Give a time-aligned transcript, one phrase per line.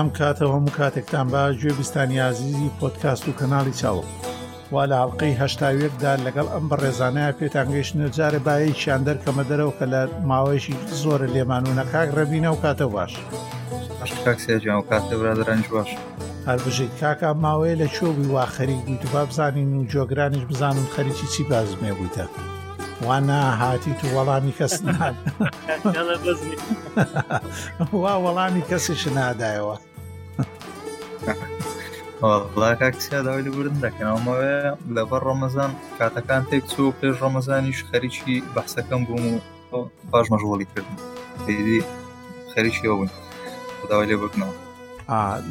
[0.00, 4.04] ئەم کاتەوە هەموو کاتێکتان باش گوێ بستانیازیزی پۆتکاست و کەناڵی چاوە
[4.72, 10.76] وا لە هەڵلقەی هەشتاوێکدا لەگەڵ ئەم بەڕێزانەیە پێتانگەیشتنە جارە باەیەکیان دەرکەمە دەرەوە کە لە ماوەیشی
[11.02, 13.12] زۆرە لێمان و نەکاک ڕەبینە و کاتە باش
[14.24, 15.90] کاکسێجیان و کاتە برادرانج باش.
[16.48, 21.26] هەربژیت کاکە ماوەیە لە چۆبی وا خەریک بوویت و با بزانین و جۆگرانیش بزانم خەریکی
[21.34, 22.26] چی بازمێ بوویتە
[23.06, 25.14] وانە هاتی تو وەڵامی کەس نان
[28.02, 29.76] وا وەڵامی کەسیش نادایەوە
[32.54, 34.54] بڵاککسیا داوای برن دەکەنەوەمەوێ
[34.94, 39.34] لەبەر ڕۆمەزان کاتەکان تێک چوو پێش ڕۆمەزانیش خەریکی بەحسەکەم بووم
[39.72, 39.76] و
[40.10, 40.96] باش مەژۆڵی کردن
[41.46, 41.80] دیدی
[42.52, 43.10] خەریکیەوە بوون
[43.90, 44.54] داوای لێ بکنەوە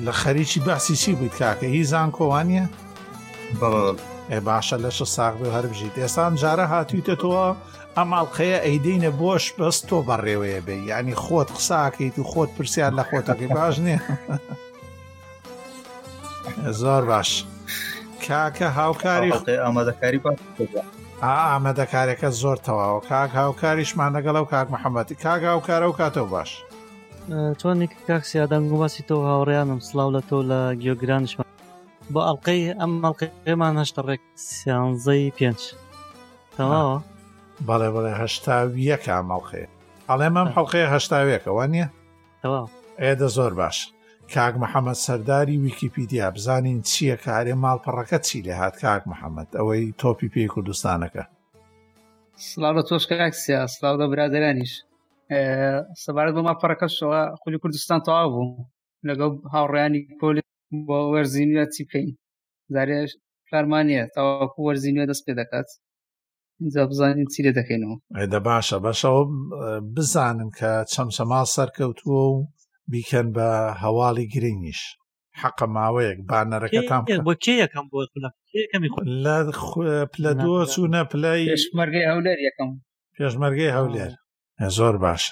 [0.06, 2.64] لە خەریکی باسی چی بیت کاکە هی زان کۆوانە
[4.32, 7.46] ئێ باشە لەش ساغ هەربژیت ئێستان جارە هاتوویتەوە
[7.98, 13.50] ئەماڵقەیە ئەیدینە بۆش بەست تۆ بەڕێوەیە بێ ینی خۆت قساکەیت و خۆت پرسیار لە خۆتەکەی
[13.58, 14.00] باش نییە.
[16.72, 17.46] زۆر باش
[18.28, 19.32] کاکە هاوکاری
[19.64, 20.20] ئامادەکاری
[21.22, 26.52] ئامادەکارەکە زۆر تەواوە کاک هاوکاریشمان لەگەڵ و کاک محەممەدی کاک هاوکارە و کاتەوە باش
[27.60, 31.46] چۆنێک کاکسی ئادەنگ باسی تۆ هاوڕیانم سلااو لە تۆ لە گیۆگرانیشمان
[32.14, 35.62] بۆ ئەڵلقەی ئەم مەڵقیێمان هەشتا ڕێک سیانزەی پێنج
[36.58, 36.98] تەواوە
[37.68, 39.64] بەڵێ بڵێ هەشتاویەکە مەڵقێ
[40.10, 41.88] ئەڵێ مەم هەڵقەیە هەشتاوێکەوە نییە؟
[43.02, 43.78] ئێدە زۆر باش
[44.36, 50.32] کاک محەممەد سەرداری ویکیپیدیا بزانین چییە کارێ ماڵپەڕەکە چی لێ هاات کاک محەممەد ئەوەی تۆپی
[50.34, 51.24] پێی کوردستانەکە
[52.48, 54.74] سلااو لە تۆش کاکسیا سلااو لە برادرانیش
[56.04, 58.58] سەبارەت بۆ ماپەڕەکەشەوە خولی کوردستان تەواو بوو
[59.10, 60.44] لەگەڵ هاوڕیانی پۆلی
[60.88, 62.10] بۆ وەرزینە چی بکەین
[62.74, 63.12] زارێش
[63.48, 65.70] پلارمانە تاواکو وەرزینە دەست پێ دەکات
[66.62, 67.98] اینجا بزانین چی لێ دەکەینەوە
[68.34, 69.24] دە باشە بەشەوە
[69.96, 72.34] بزانن کە چەمچەما سەرکەوتووە و
[72.92, 73.50] بیکەن بە
[73.84, 74.82] هەواڵی گرنگیش
[75.42, 78.00] حەقە ماوەیەک بانەرەکەتان بۆ کێیەکەم بۆ
[80.14, 82.70] پلە دۆ چوونە پلای پێشمەرگی هەولێر یەکەم
[83.16, 84.12] پێشمەرگی هەولێر
[84.78, 85.24] زۆر باش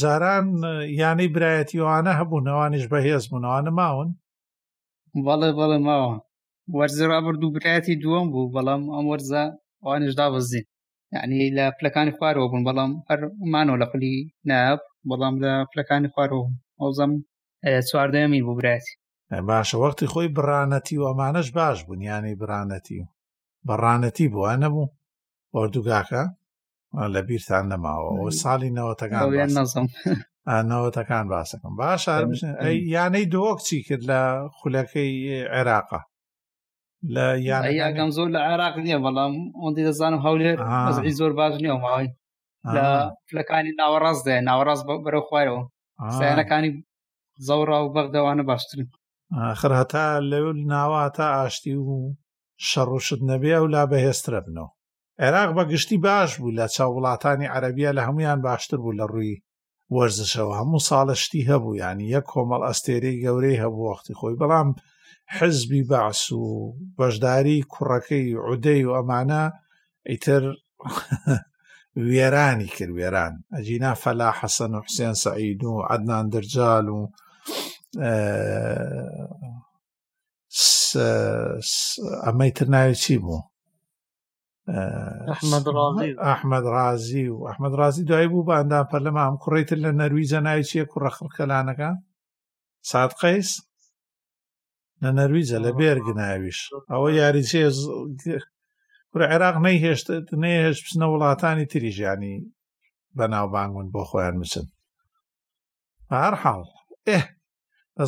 [0.00, 0.46] جاران
[1.00, 4.08] یانەی برایەتیوانە هەبوو نەوانیش بەهێز بوونەوانە ماون
[5.26, 6.14] بەڵێ بەڵێ ماوە
[6.78, 9.44] وەرزرا بردوو برایەتی دووەم بوو بەڵام ئەم وەرزە
[9.86, 10.66] وانیشدا بەزیین
[11.16, 14.14] یعنی لە پلەکانی خوارەوە بوون بەڵام هەرمانەوە لە قلی
[14.50, 14.80] ناب
[15.10, 16.46] بەڵام لە پلەکانی خوارەوە
[16.80, 17.12] ئەوزەم
[17.88, 18.92] چواردەمی بوو براتی
[19.50, 23.06] باشە وەختی خۆی بڕانەتی و ئەمانەش باش بوون یانی برانەتی و
[23.68, 24.92] بەڕانەتی بووە نەبوو
[25.56, 26.22] وەردوگاکە
[27.14, 28.10] لە بیرتان نەماوە
[28.42, 29.22] ساڵی نەوەتەکان
[29.58, 29.86] نەزم
[30.70, 32.02] نەوەتەکان باسەکەم باش
[32.94, 34.20] یانەی دۆک چی کرد لە
[34.58, 35.14] خولەکەی
[35.56, 36.00] عێراقا
[37.14, 37.26] لە
[37.80, 42.08] یانگەم زۆر لە عێراق نییە بەڵام ئەوەندی دەزانم هەولێری زۆر باش نییە ماوەی
[42.74, 42.86] لە
[43.28, 45.62] فلەکانی ناوەڕاست دێ ناوەڕاست بەرەو خوارەوە
[46.18, 46.70] سایەنەکانی
[47.46, 48.88] زەورا و بەغدەوانە باشترین
[49.60, 51.88] خر هەتا لەو ناوە تا ئاشتی و
[52.68, 54.70] شەڕوشت نەبێ و لا بەهێسترە بنەوە
[55.22, 59.40] عێراق بە گشتی باش بوو لە چاو وڵاتانی عەربیە لە هەمویان باشتر بوو لە ڕووی
[59.94, 64.68] وەرزشەوە هەموو ساڵەشتی هەبوو ینی یەک کۆمەڵ ئەستێرەی گەورەی هەبوو وەختی خۆی بەڵام
[65.30, 69.42] حزبی باعس و بەشداری کوڕەکەی عودەی و ئەمانە
[70.10, 70.42] ئیتر
[72.08, 77.00] وێرانی کرد وێران ئەجینا فەلا حەسەن و حسێن سعید و عدنان درجال و
[82.26, 83.40] ئەمەی تر ناوی چی بوو
[86.16, 90.64] ئەحمد رازی و ئەحمد رازی دوای بوو بە ئەندام پەرلەما ئەم کوڕیتر لە نەرویجە ناوی
[90.68, 91.90] چیە کوڕەخڕکەلانەکە
[92.90, 93.12] سات
[95.04, 96.58] لە نەرویجە لە بێرگناویش
[96.90, 97.62] ئەوە یاریچێ
[99.32, 100.06] عێراق نەیهێشت
[100.42, 102.34] نێهێش بچنە وڵاتانی تریژیانی
[103.16, 104.66] بەناوبانگون بۆ خۆیان بچن
[106.14, 106.62] هەر حاڵ
[107.08, 107.20] ئێ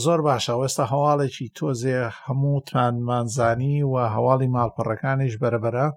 [0.05, 5.89] زۆر باشە وەستا هەواڵێکی تۆزێ هەموو تانمانزانی و هەواڵی ماڵپەڕەکانیش بەرەبرە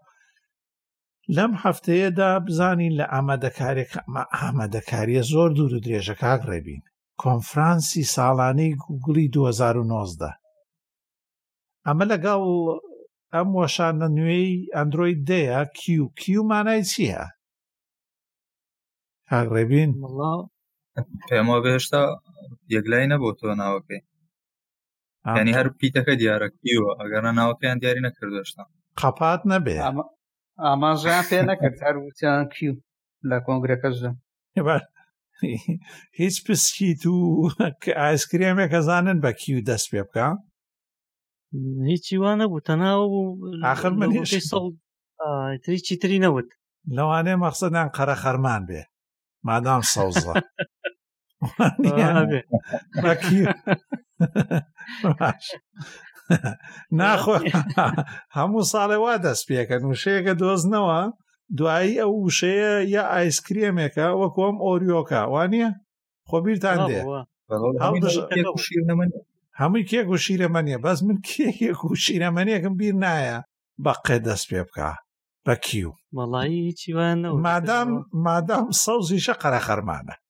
[1.36, 3.92] لەم هەفتەیەدا بزانین لە ئامادەکارێک
[4.38, 6.82] ئامادەکاریە زۆر دوور و درێژە کاک ڕێبین
[7.24, 10.32] کۆنفرانسی ساڵانەی گوگلی 2009 دا
[11.88, 12.42] ئەمە لەگەڵ
[13.36, 17.24] ئەم وەشانە نوێی ئەندروۆی دەیە کیو کیو مانای چییە
[19.32, 19.92] هاڕێبین
[21.30, 22.02] پێما بێشتا
[22.76, 24.02] یەکلای نەبوو تۆ ناوەکەی
[25.38, 28.64] ینی هەر پیتەکە دیارە کیوە ئەگەرە ناوەکەیان دیاری نەکردشتا
[29.00, 29.76] قەپات نەبێ
[30.66, 32.74] ئاماژیان پێ نەکرد هەر وتیان کیو
[33.30, 34.16] لە کۆنگرەکەشم
[36.20, 37.14] هیچ پسکی تو
[37.82, 40.28] کە ئایسکرێمێک ئەزانن بە کیو دەست پێ بکە
[41.90, 43.30] هیچی وان نەبوو تەناوە بوو
[43.74, 44.10] آخر من
[45.76, 46.50] هیچی تری نەوت
[46.98, 48.82] لەوانەیە مەخسەدان قەرە خەرمان بێ
[49.48, 50.34] مادام سەوزە
[57.00, 57.36] ناخۆ
[58.38, 61.00] هەموو ساڵێ وا دەست پێکە نوشەیەکە دۆزنەوە
[61.58, 65.68] دوایی ئەو وشەیە یا ئایسکرێمێکە وەکۆم ئۆریۆکە وانە
[66.30, 67.00] خۆبیرتان دێ
[69.60, 73.38] هەمووی کێک و شیرەمەنیە بەس من کێکێک و شیرەمەنیەکەم بیر نایە
[73.86, 74.90] بەقێ دەست پێ بکە
[75.46, 77.90] بە کیو مەڵایی چیوان مادام
[78.28, 80.16] مادام سەوزیشە قەرە خەرمانە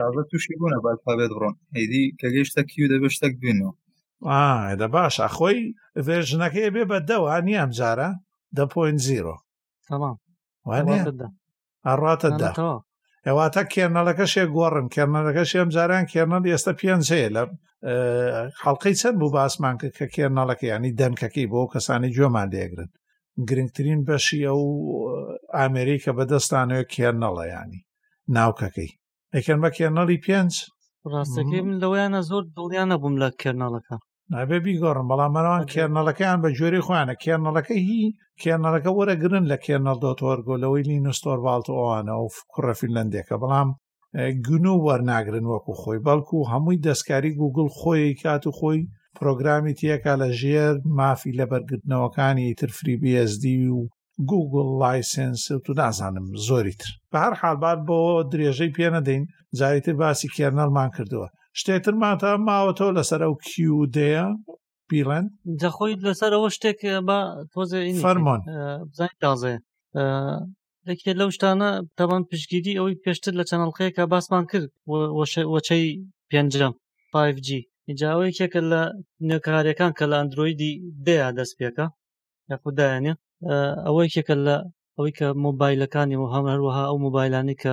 [0.00, 3.72] تازە تووشی بوونە باز پابێت بڕۆن هەیدی کە گەیشتە کیو دەبێ شتێک بینەوە
[4.68, 5.60] ئەدە باشە خۆی
[6.06, 8.10] ڤێژنەکەی بێ بە دەوە نیەم جارە
[8.56, 9.36] دە پۆین زیرۆ
[9.86, 10.16] تەڵام
[10.68, 10.96] وانە
[11.86, 12.76] ئەڕاتە دەەوە
[13.28, 17.42] ئێواتە کێرنەلەکەشێ گۆڕن کێرنەلەکەش ئەم جاران کێرنەل ئێستا پێنجەیە لە
[18.62, 22.90] خەڵقی چەند بوو باسمان کرد کە کێرنەڵەکە ینی دەنکەکەی بۆ کەسانی جۆمان دێگرن
[23.48, 24.66] گرنگترین بەشیە و
[25.56, 27.80] ئامریکا بەدەستانەوە کێرنەڵە ینی
[28.36, 28.90] ناوکەکەی
[29.34, 30.52] ئەکەن بە کێرنەڵی پێنج
[31.12, 33.96] ڕاستەکەی من لەوەیانە زۆر دڵیانە بووم لە کێرنەڵەکە
[34.32, 38.02] نابێ بیگۆڕم بەڵام مەراوان کێرنەڵەکەیان بە جۆری خوانە کێرنەڵەکە هی
[38.42, 43.68] کێرنەڵەکە وەرەگرن لە کێرنەڵ دۆتۆرگۆلەوەی لینوستۆر باڵتەوانەوە کوڕە فیلندێکە بەڵام
[44.46, 48.80] گنو وەرناگرن وەکو خۆی بەڵکو هەمووی دەستکاری گوگل خۆی کات و خۆی
[49.18, 53.44] پرۆگرامی تیەکا لە ژێر مافی لە بەرگرتنەوەکانی ترفری BSD
[53.76, 53.80] و
[54.30, 58.00] گوگل لایسنس و نازانم زۆریتر بە هەر حالبات بۆ
[58.32, 59.24] درێژەی پێنەدەین
[59.58, 61.28] جاریتر باسی کێرنەڵمان کردووە
[61.60, 64.26] شتێترمان تا ماوەتەوە لەسەر ئەو کیودەیە
[64.88, 65.28] پیڵند
[65.62, 67.18] دەخۆی لەسەرەوە شتێک بە
[67.52, 68.40] تۆزێ فەرمان
[68.90, 69.54] بزانین تازێ
[70.88, 71.68] دەکێ لەو شتانە
[71.98, 74.70] تاوان پشتگیری ئەوی پێشتر لە چەنەڵقەیەکە باسمان کرد
[75.54, 75.84] وەچەی
[76.30, 76.72] پێنجم
[77.12, 77.48] 5G
[77.88, 78.82] اینجاوەی کێکە لە
[79.28, 80.72] نێکارەکان کە لە ئەندرویدی
[81.06, 81.86] دەیە دەست پێەکە
[82.50, 83.12] یاخوددایانێ
[83.86, 84.56] ئەوەی کێکە لە
[84.96, 87.72] ئەوەی کە مۆبایلەکانی و هەمەروەها ئەو مۆبایلانی کە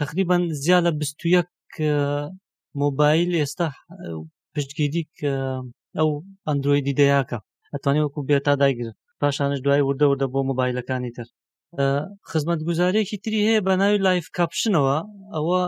[0.00, 1.46] تەقریبان زیاد لە 21
[2.82, 3.68] مۆبایل ئێستا
[4.54, 5.02] پشتگیری
[5.98, 6.08] ئەو
[6.46, 7.38] ئەندرویدی دەیاکە
[7.72, 8.88] ئەتوانانی وەکو بێتا داگیر
[9.20, 11.26] پاشانش دوای وردە وردە بۆ مۆبایلەکانی تر
[12.30, 14.96] خزمەت گوزارێکی تری هەیە بە ناوی لایف کاپشنەوە
[15.34, 15.60] ئەوە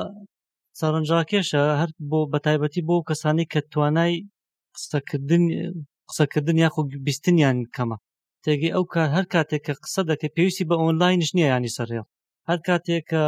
[0.80, 4.12] سەرنجاکێشە هەر بۆ بەتایبەتی بۆ کەسانی کە توانای
[4.76, 5.42] قسەکردن
[6.08, 7.96] قسەکردن یاخۆ بیستنیان کەمە
[8.44, 12.06] تێگەی ئەو کار هەر کاتێک کە قسە دەکە پێویستی بە ئۆنلاینش نییە ینی سەرێڵ
[12.48, 13.22] هەر کاتێک کە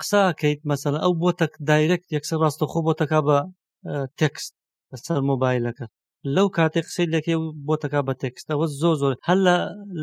[0.00, 3.38] قساکەیت مەسەل ئەو بۆ تەک دایرێکت یەکسەر ڕاستەخۆ بۆ تەکا بە
[4.18, 4.52] تێکست
[4.90, 5.86] بەسەر مۆبایلەکە
[6.34, 7.34] لەو کاتێ قسەی لەکێ
[7.66, 9.40] بۆ تەکا بە تێکست ئەوە زۆ زۆر هەل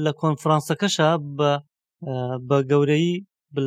[0.03, 1.51] لە کۆنفرانسەکەشە بە
[2.47, 3.09] بە گەورەی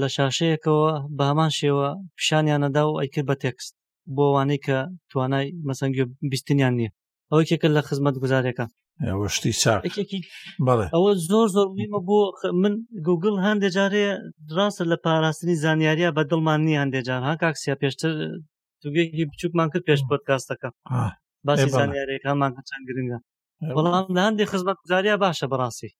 [0.00, 1.86] لە شاشەیەکەوە بە هەمان شێوە
[2.16, 3.72] پیشانیانەدا و ئەیکرد بە تێکست
[4.16, 4.78] بۆ وانەی کە
[5.10, 5.94] توانای مەسەنگ
[6.30, 6.90] بیستنیان نییە
[7.30, 8.64] ئەوەیەکێکە لە خزمەت گوزارەکە
[9.34, 10.20] شتی چاکێکی
[10.66, 12.18] بەڵێ ئەوە زۆر زۆر میمە بۆ
[12.62, 12.74] من
[13.06, 14.06] گوگل هەندێک جارێ
[14.56, 18.10] ڕاستە لە پاراستنی زانیاریە بە دڵمانی هەندێک جار ها کاکسیا پێشتر
[18.80, 20.68] توگەیەکی بچووکمان کرد پێش پۆتکاستەکە
[21.46, 23.18] باسی زانیارێکمان چەند گرنگە
[23.76, 25.90] بەڵام لە هەندێک خزمەت گوزاریە باشە بەڕاستی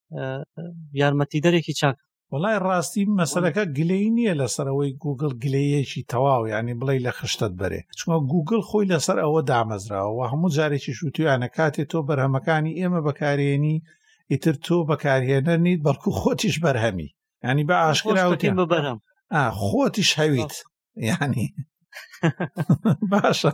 [1.01, 1.97] یارمەتی دەرێکی چاک
[2.33, 8.19] وڵای ڕاستی مەسلەکە گلەی نییە لەسەرەوەی گوگل گلەیەکی تەواو ینی بڵێ لە خشتت بەرێ چونکە
[8.33, 13.77] گوگل خۆی لەسەر ئەوە دامەزراوە و هەموو جارێکی شووتیانە کاتێ تۆ بەرهەمەکانی ئێمە بەکارێنی
[14.31, 17.09] ئیتر تۆ بەکارهێنەر نیت بەڵکو خۆتیش بەرهەمی
[17.47, 18.99] ینی بە ئاشکراوتین بەبەرم
[19.71, 20.55] خۆتیش هەویت
[21.23, 21.47] ینی
[23.13, 23.53] باشە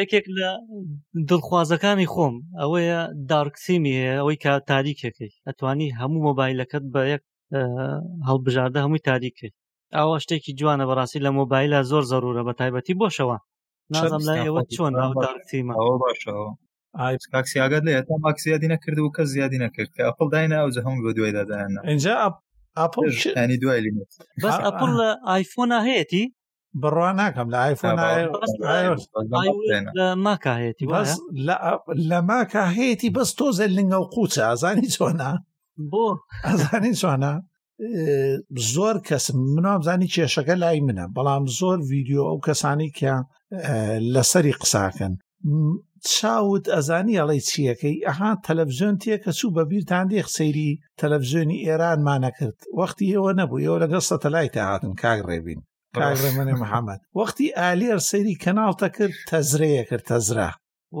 [0.00, 0.50] یەکێک لە
[1.28, 7.22] دڵخوازەکانی خۆم ئەوەیە دارکسیمی هەیە ئەوەی کا تاریکەکەی ئەتوانی هەموو مۆبایلەکەت بە یەک
[8.28, 9.52] هەڵبژاردە هەمووی تاریکەی
[9.96, 13.36] ئەوە شتێکی جوانە بەڕاستی لە مۆبایلە زۆر زەرورە بە تایبەتی بۆشەوە
[13.94, 14.92] نازم لای ئەوە چۆن
[15.24, 15.74] دارکسیمە
[17.34, 21.10] کاکسیاگەت لێ تا ماکسیادی نەکرد و کە زیادی نەکرد ئەپل داینە ئەو جە هەم بە
[21.16, 22.12] دوێ دادایە اینجا
[22.80, 23.80] ئاپلنی دوای
[24.42, 26.24] بەس ئەپل لە ئایفۆنا هەیەی
[26.82, 27.96] بڕوا ناکەم لە ئایفۆن
[30.26, 31.10] ماکەهێتی بەس
[32.10, 35.30] لە ماکە هەیەی بەس تۆزە لنگە و قوچە ئازانی چۆنا
[35.92, 36.06] بۆ
[36.46, 37.32] ئازانی چۆنا
[38.74, 43.12] زۆر کەس منۆمزانی کێشەکە لای منە بەڵام زۆر ویددیو ئەو کەسانی کە
[44.14, 45.14] لەسەری قساکەن
[46.16, 52.58] چاوت ئەزانی ئەڵێ چیەکەی ئەها تەلەڤزیۆن تێکە چوو بە بیرتان دێخ سەیری تەلەڤزیۆنی ئێرانمانە کرد
[52.78, 55.60] وەختی ئێوە نەبوو ئەوە لەگەڵ سەتەلایتە هاتن کاگ ڕێبین
[55.96, 60.50] کاگڕێمەێ محەممەد وەختی ئالێر سەیری کەناڵتە کرد تەزرەیە کرد تەزرا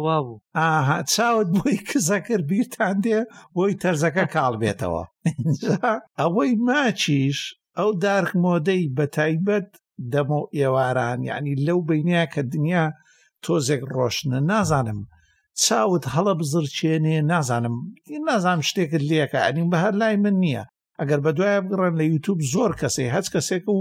[0.04, 3.18] وابوو ئاها چاوت بۆی کزە کرد بیرتان دێ
[3.54, 5.04] بۆی تەرزەکە کاڵ بێتەوە
[6.18, 7.38] ئەوەی ماچیش
[7.78, 9.68] ئەو دارک مۆدەی بە تایبەت
[10.12, 12.86] دەمە ئێواران یعنی لەو بینیا کە دنیا
[13.44, 15.00] تۆزێک ڕۆشنە نازانم
[15.64, 17.74] چاوت هەڵە بزرچێنێ نازانم
[18.28, 20.64] نازانم شتێکت لێکە ئەنیم بە هەر لای من نییە
[21.00, 23.80] ئەگەر بە دوایە بگڕن لە یوتوب زۆر کەسێ هەچ کەسێکە و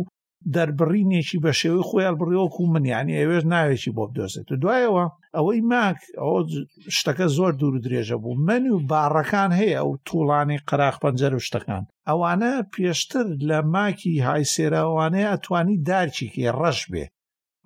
[0.53, 6.41] دەربڕینێکی بە شێوەی خۆیان بڕیۆکو منیانی ئەوێش ناوێکی بۆ بدۆزێت و دوایەوە ئەوەی ماک ئەوە
[6.97, 11.43] شتەکە زۆر دوور و درێژە بوو مەنی و باڕەکان هەیە ئەو توڵانی قراخ پەنجەر و
[11.47, 17.05] شتەکان ئەوانە پێشتر لە ماکی هایسێراوانەیە ئەتوانی دارچێکی ڕەش بێ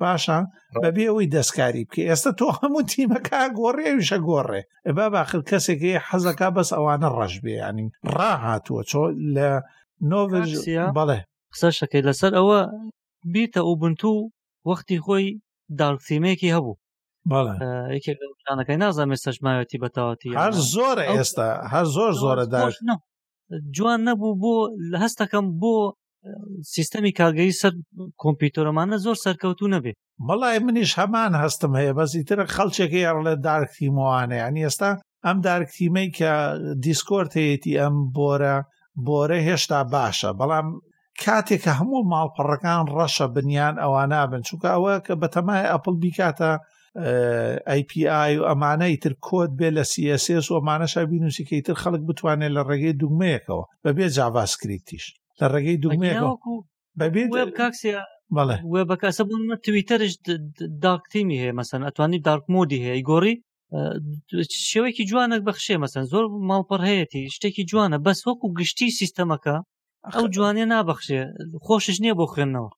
[0.02, 0.38] باشە
[0.84, 4.62] بەبێ ئەوی دەستکاری بکە ئێستا تۆ هەموو تیمەکە گۆڕێ ویشە گۆڕێ
[4.98, 9.04] با باخر کەسێکی حەزەکە بەس ئەوانە ڕەش بێ ینی ڕاهاتوە چۆ
[9.36, 9.50] لە
[10.10, 10.52] نۆڤژ
[10.98, 11.20] بەڵێ
[11.54, 12.60] قسە شەکەی لەسەر ئەوە
[13.34, 14.14] بیتە ئوبنتو
[14.70, 15.26] وەختی خۆی
[15.80, 16.76] داڵکسیمەیەکی هەبوو
[17.96, 22.74] یەکێکەکەی نازانێ سەشماوەتی بەتەواتی هەر زۆرە ئێستا هەر زۆر زۆرە داش
[23.76, 24.54] جوان نەبوو بۆ
[25.02, 25.76] هەستەکەم بۆ
[26.76, 27.74] سیستەمی کارگەری سەر
[28.24, 29.92] کۆمپیوتۆرەمانە زۆر سەرکەوتو نەبێ
[30.28, 34.90] بەڵای منیش هەمان هەستم هەیە بەزی ترە خەڵچێکی یاڕ لە دارکتیمەوانە یعنی ئێستا
[35.26, 36.32] ئەم دارکتیمەی کە
[36.86, 38.58] دیسکۆرتەیەتی ئەم بۆرە
[39.06, 40.68] بۆرە هێشتا باشە بەڵام
[41.24, 46.52] کاتێککە هەموو ماڵپەڕەکان ڕەشە بنیان ئەوانە بن چونکە ئەوە کە بەتەمای ئەپل بیکاتە
[47.72, 48.04] ئایPI
[48.38, 52.98] و ئەمانەی تر کۆت بێ لە سیسس و ئەمانەشە بینوسیکەی تر خەڵک بتوانێت لە ڕێگەی
[53.02, 55.06] دوگمەیەکەوە بەبێ جاواسکریپتیش
[55.42, 56.54] لە ڕێگەی دوگمەیەوەکو
[57.00, 57.24] بەبێ
[57.60, 57.98] کاکسە
[58.36, 60.14] بەڵێ وێ بەکەسە بوون تویتەرش
[60.86, 63.36] داکتیمی هەیە مەسەن ئەتوانی دارکمۆدی هەیە گۆڕی
[64.70, 69.56] شێوەیەکی جوانک بەخشێ مەسەن زۆر ماڵپەر هەیەی شتێکی جوانە بەس وەکو گشتی سیستەمەکە
[70.16, 71.22] ئەو جوانێ نابەخشێ
[71.66, 72.70] خۆشش نییە بۆ خوێندنەوە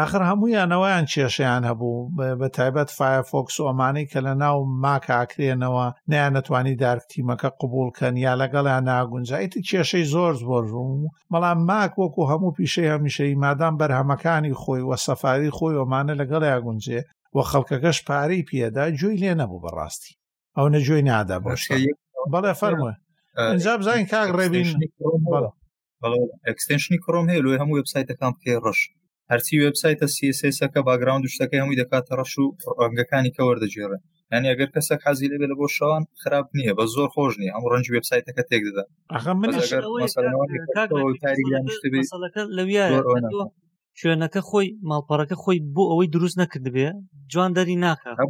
[0.00, 1.96] ئاخر هەموویانەوەیان کێشیان هەبوو
[2.40, 9.64] بە تایبەت فایفۆکس ئۆمانی کە لە ناو ماکەکرێنەوە نیان نتوانی دارکتیمەکە قوبولکەن یا لەگەڵیان ناگونجایتی
[9.68, 15.54] کێشەی زۆر زۆر ڕوو بەڵام ماک وەکو هەموو پیشەی هەمیشەی مادام بەرهەمەکانی خۆی وە سەفاری
[15.56, 17.00] خۆی ئۆمانە لەگەڵ یاگونجێ
[17.36, 20.12] وە خەڵکەکەش پارەی پێدا گوێی لێ نەبوو بەڕاستی
[20.56, 21.50] ئەو نەگوێی نادا بۆ
[22.32, 22.92] بەڵێ فەرمە
[23.50, 24.68] اینجا بزانین کاک ڕێبین
[26.48, 28.90] ئەکستنشنی کڕۆم هەیە لۆی هەموو وبسایتەکان پێ ڕەشت
[29.32, 32.46] هەرچی وبسایتە سیسەکە باگراوند شتەکە هەمووی دەکاتە ڕەش و
[32.82, 34.02] ڕەنگەکانی کە وەردەگێڕن
[34.32, 37.64] یعنی ئەگەر کەسەک حەزی لێ لە بۆ شەوان خراپ نییە بە زۆر خۆش نیە ئەم
[37.72, 38.84] ڕەنج وبسایتەکە تێک دەدا
[44.00, 46.88] شوێنەکە خۆی ماڵپەڕەکە خۆی بۆ ئەوەی دروست نەکرد بێ
[47.32, 48.26] جوان دەری ناکەگەر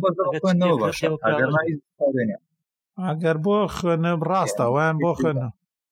[3.45, 5.49] بۆ خوێنە ڕاستە ویان بۆ خوێنە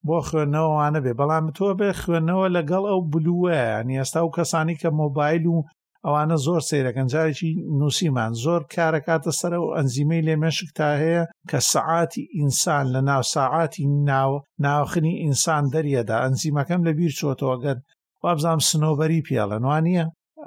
[0.09, 4.89] بۆ خوێندنەوەوانە بێ بەڵام تۆ بێ خوێندنەوە لەگەڵ ئەو بلووە نی ئێستا و کەسانی کە
[5.01, 5.57] مۆبایل و
[6.05, 11.59] ئەوانە زۆر سیرەکەن جارێکی نووسیمان زۆر کارەکاتە سەر و ئەنزیمەی لێ مێشک تا هەیە کە
[11.73, 14.31] سعاتی ئینسان لە ناو ساعاتی ناو
[14.65, 17.79] ناوخنی ئینسان دەریەدا ئەنزیمەکەم لە بیر چۆتەوەگەن
[18.25, 20.05] وابزانام سنۆبەری پیاڵە نوانە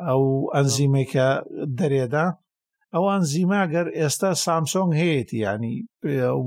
[0.08, 0.24] ئەو
[0.56, 1.28] ئەنزیمێکە
[1.80, 2.28] دەرێدا
[2.96, 5.76] ئەوان زیماگەر ئێستا سامسۆنگ هەیەی ینی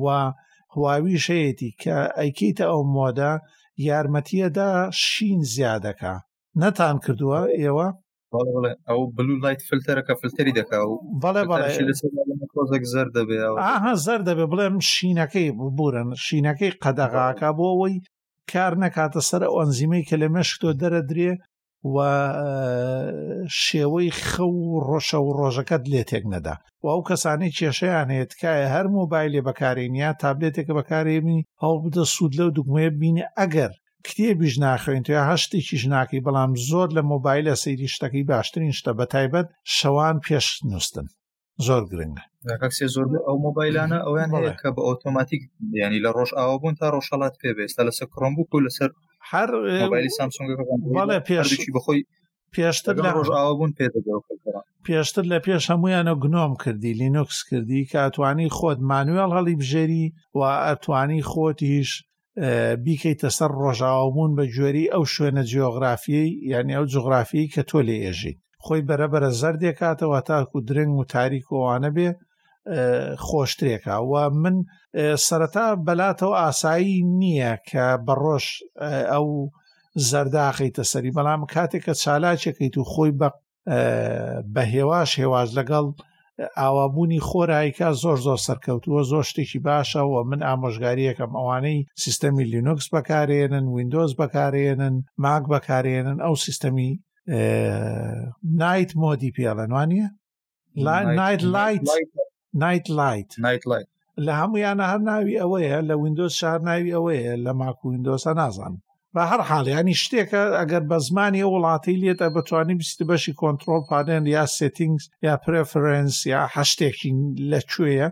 [0.03, 0.21] وا
[0.77, 3.33] هواوی شەیەتی کە ئەیکیتە ئەو مۆدە
[3.89, 4.71] یارمەتیەدا
[5.09, 6.15] شین زیادەکە
[6.61, 7.89] نەتان کردووە ئێوە
[8.89, 11.69] ئەو بلو لایت فلتەرەکە فلتەری دەکا و بەڵێ بەڵێ
[12.93, 17.97] زەر دەبێ ئاها زەر دەبێ بڵێم شینەکەی بورن شینەکەی قەدەغاکە بۆ ئەوەی
[18.51, 21.33] کار نەکاتە سەر ئۆنزیمەی کە لە مەشکۆ دەرە درێ
[21.95, 21.97] و
[23.65, 28.87] شێوەی خەو و ڕۆشە و ڕۆژەکەت لێ تێک نەدا و ئەو کەسانی کێشەیان هێتکایە هەر
[28.99, 33.73] مۆبایلێ بەکارێنیا تابلێتێکە بەکارێنی هەڵ بدە سوود لەو دوگمەیە بینە ئەگەر
[34.07, 39.47] کتێبیش ناخوێن توێ هەشتێکیش ناکەی بەڵام زۆر لە مۆبایلە سەیری شتەکەی باشترین شتە بە تایبەت
[39.77, 41.07] شەوان پێش نووسن
[41.67, 42.25] زۆر گرنگە
[42.63, 45.43] کاکسێ زۆر ئەو مۆبایلانە ئەویان کە بە ئۆتۆماتیک
[45.83, 48.91] ینی لە ڕۆژ ئاوا بوون تا ڕۆژەڵات پێ بێستا لەسەر کڕۆمبوو و لەسەر
[49.31, 49.49] هەر
[50.17, 52.03] سامسۆنگڵێ پێش بخۆی
[52.55, 53.87] پێشتر لە ڕۆژاوە بوون پێ
[54.87, 60.05] پێشتر لە پێش هەمویانە گنۆم کردی لینوکس کردی کاتوانی خۆت مانوێڵ هەڵی بژێری
[60.39, 61.91] و ئەتوانی خۆتیش
[62.85, 66.23] بیکەیتە سەر ڕۆژاوبوون بە گوێری ئەو شوێنە جیۆغرافی
[66.53, 72.09] یعنی ئەو جغرافی کە تۆ لێ ئێژیت خۆی بەرەبرە زەردێکاتەوە تاکو درنگ و تاریکۆوانە بێ
[73.29, 74.57] خۆشترێکە و من
[75.27, 78.47] سەرەتا بەلاتەوە ئاسایی نییە کە بەڕۆژ
[79.13, 79.27] ئەو
[80.11, 83.29] زەرداخیتە سەری بەڵام کاتێک کە چالاچەکەیت و خۆی بە
[84.55, 85.87] بە هێواش هێواز لەگەڵ
[86.61, 94.13] ئاوابوونی خۆرایکە زۆر زۆر سەرکەوتووە زۆر شتێکی باشەوە من ئامۆژگاریەکەم ئەوانەی سیستەمی لینوکس بەکارێنن وینندۆز
[94.21, 96.91] بەکارێنن ماک بەکارێنن ئەو سیستەمی
[98.61, 100.03] نایت مۆدی پێڵەنوانە؟
[101.51, 101.83] لایت
[102.59, 103.87] نیت لایت نیت لایت
[104.27, 108.79] لە هەمویانە هەر ناوی ئەوەیە لە وینندۆز شار ناوی ئەوەیە لە ماکو وینندۆسە نازانم
[109.15, 114.45] بە هەر حالیانی شتێکە ئەگەر بە زمانی وڵاتی لێتە بتوانین بیست بەشی کۆنتترۆل پادێن یا
[114.57, 117.11] سێتینگز یا پرفرنس یا هەشتێکی
[117.53, 118.09] لەکوێیە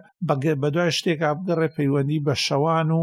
[0.62, 3.02] بە دوای شتێک ئابگەڕێ پەیوەندی بە شەوان و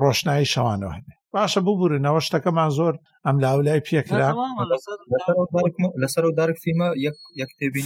[0.00, 2.94] ڕۆشنایی شەوانەوە هەبێ باشە ببوورنەوە شتەکەمان زۆر
[3.26, 4.30] ئەم لاولای پێکرا
[6.02, 6.88] لەسەر و دارک فیمە
[7.42, 7.82] یەکتێبی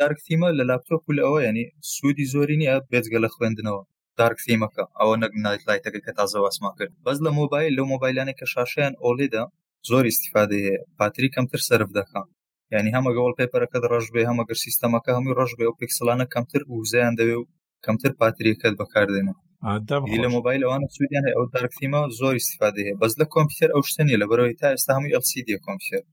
[0.00, 3.82] دارک فیمە لە لاپتۆپ و لەەوە ینی سوودی زۆری نیە بێزگە لە خوێندنەوە
[4.18, 8.46] دارک فیمەکە ئەوە نەگنایت لایتەکە کە تازە واسما کرد بەس لە مۆبایل لە مۆبایلانی کە
[8.54, 9.44] شاشیان ئۆلێدا
[9.90, 10.58] زۆر استیفاده
[10.98, 12.26] پاتری کەمتر سرف دەکەم
[12.74, 17.14] ینی هەمە گەڵ پێپەرەکە ڕژ بێ هەمەگەر سیستەمەکە هەمووی ڕژ بێ و پێکسلانە کەمتر وزیان
[17.18, 17.48] دەوێ و
[17.84, 23.70] کەمتر پاتریەکەت بەکاردێنەوە لە مۆبایل ئەوانە سوودیان ئەو دارکفیمە زۆر استفاده هەیە بەس لە کۆمپیوتەر
[23.74, 26.04] ئەو شتنی لە بەرەوەی تا ئێستا هەمووی ئەلسیدی کۆمپیوتەر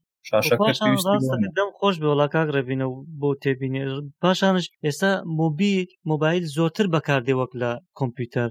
[1.60, 3.84] دەم خۆش بەوە کاک ڕێبینەوە بۆ تێبینێ
[4.22, 8.50] پاشانش ئێستا مۆبیل مۆبایل زۆرتر بەکاردێوەک لە کۆمپیوتەر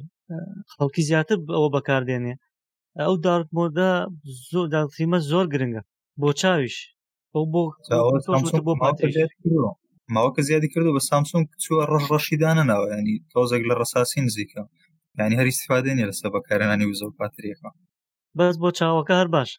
[0.72, 2.34] خەڵکی زیاتر ئەوە بەکاردێنێ
[3.02, 3.92] ئەو دارک مۆدا
[4.50, 5.82] زۆر داڵتیمە زۆر گرنگە
[6.20, 6.76] بۆ چاویش
[7.34, 7.62] ئەو بۆ
[8.66, 8.72] بۆ
[10.14, 14.62] ماوەکە زیادی کردو بە سامسونگ چوە ڕژ ڕەشیدانە ناوە ینی تۆزێک لە ڕساسی نزیکە
[15.26, 17.70] ینی هەری استفاده نیە لەسەر بەکارێنانی وزە پاتریەکە
[18.38, 19.50] بەس بۆ چاوەکار باش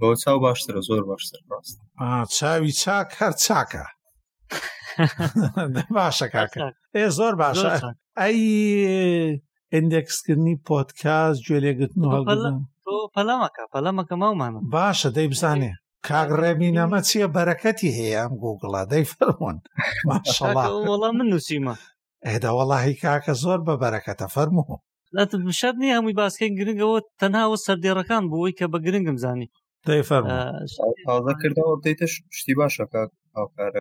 [0.00, 1.78] بۆ چاو باشترە زۆر باشتر ڕاست
[2.36, 3.84] چاوی چاک هەر چاکە
[5.98, 6.60] باشە کاکە
[6.96, 7.68] ئێ زۆر باشە
[8.20, 8.38] ئەی
[9.76, 12.24] ئندێکسکردنی پۆتکاس گوێ لێگرتن و هەڵ
[13.16, 15.72] پەلەمەکە پەلەمەکە مامان باشە دەی بزانێ
[16.08, 19.60] کاگڕێبی نەمە چییە بەرەکەتی هەیە ئەم گوگڵا دەی فەرمونن
[20.08, 21.74] ماشەڵا وەڵام من نووسیمە
[22.32, 24.76] ئێدا وەڵی کاکە زۆر بە بەرەکەتە فەرموو
[25.60, 29.48] شەر نیە هەمووی باسکەی گرنگەوە تەنهاوە سەردێڕەکان بووی کە بە گرنگم زانی
[31.06, 32.06] تازە کردەوە دەیتە
[32.38, 33.80] شتی باشەکات هاوکارە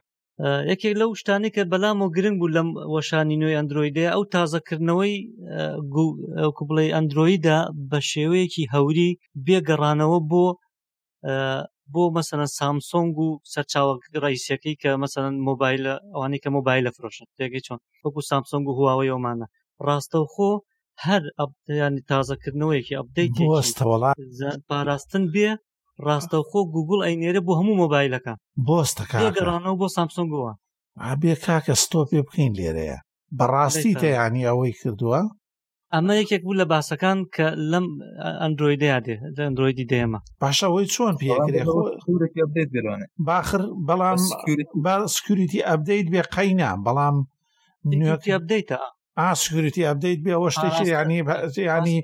[0.72, 5.15] یەکێک لەو شتانی کە بەلام و گرنگ بوو لەم وەشانی نوێی ئەندرویدێ ئەو تازەکردنەوەی
[6.58, 9.10] کوبڵی ئەندرویدا بە شێوەیەکی هەوری
[9.46, 10.46] بێگەڕانەوە بۆ
[11.93, 13.93] بۆ مەسەنە سامسۆنگ و سەرچاوە
[14.24, 19.48] ڕیسەکەی کە مەسەن مۆبایلە ئەوانەی کە مۆبایلە فرۆشن تێگەی چۆن وەکو سامسۆنگ و هواوەی ئەومانە
[19.88, 20.52] ڕاستەوخۆ
[21.06, 23.36] هەر ئەبدەیانی تازەکردنەوەیەکی ئەبدەیت
[24.69, 25.50] پاراستن بێ
[26.08, 28.34] ڕاستەوخۆ گوگل ئەینێرە بۆ هەموو مۆبایلەکە
[28.67, 30.52] بۆستەکەگەڕانەوە بۆ سامسۆنگەوە
[31.06, 32.98] ئابێ کاکە ستۆ پێ بکەین لێرەیە
[33.38, 35.22] بەڕاستی تەیانی ئەوەی کردووە
[35.96, 37.86] ئەمە یەکێک بوو لە باسەکان کە لەم
[38.42, 41.68] ئەندرویدیا دێ لە ئەندرویدی دێمە باشەوەی چۆن پێکرێت
[43.28, 47.16] باخر بەڵام سکوریتی ئەبدەیت بێ قەینا بەڵام
[48.00, 48.78] نوێتی ئەبدەیتە
[49.22, 51.20] ئاسکوریتی ئەبدەیت بێ ئەوە شتێکی ینی
[51.72, 51.98] ینی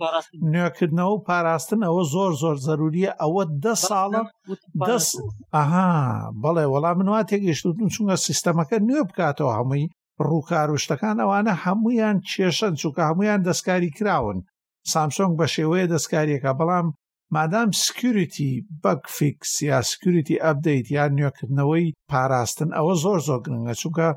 [0.53, 4.23] نوێکردنەوە و پاراستن ئەوە زۆر زۆر زەروریە ئەوە دە ساڵە
[4.87, 5.15] دەست
[5.55, 5.89] ئەها
[6.43, 9.85] بەڵێ وەڵام منوا تێگەشتوتون چونگە سیستەمەکە نوێ بکاتەوە هەمووی
[10.27, 14.37] ڕووکاروشتەکان ئەوانە هەمویان کێشەن چووکە هەمویان دەستکاری کراون
[14.93, 16.87] سامسۆنگ بە شێوەیە دەستکاریەکە بەڵام
[17.35, 18.51] مادام سکیوریتی
[18.83, 24.07] بەکفیکس یا سکیوریتی ئەبدەیت یان نوێکردنەوەی پاراستن ئەوە زۆر زۆر گرنگە چونکە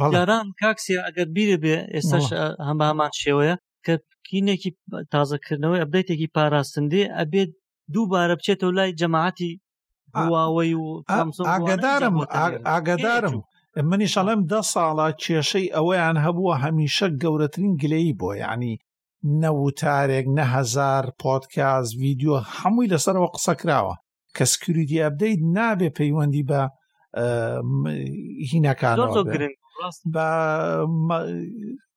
[0.00, 2.26] بەڵاران کاکسیا ئەگەر بیرە بێ ئێستاش
[2.68, 3.54] هەمە هەمان شێوەیە
[3.86, 3.94] کە
[4.28, 4.70] کینێکی
[5.12, 7.50] تازەکردنەوەی ئەبدەیتێکی پاراستندێ ئەبێت
[7.94, 9.50] دووبارە بچێتەوە لای جەماعتی
[10.20, 10.88] هواوەی و
[11.50, 12.14] ئاگدارم
[12.70, 13.36] ئاگدارم
[13.84, 18.72] منیشەڵێم دە ساڵە کێشەی ئەوەیان هەبووە هەمیشە گەورەترین گلەی بۆ یعنی
[19.42, 23.94] نەوتارێک نەهزار پۆتکاس ڤیددیو هەمووی لەسەرەوە قسە کراوە
[24.36, 26.60] کە سکریدی ئەبدەیت نابێ پەیوەندی بە
[28.52, 29.22] هینەکانەوە
[30.14, 30.28] بە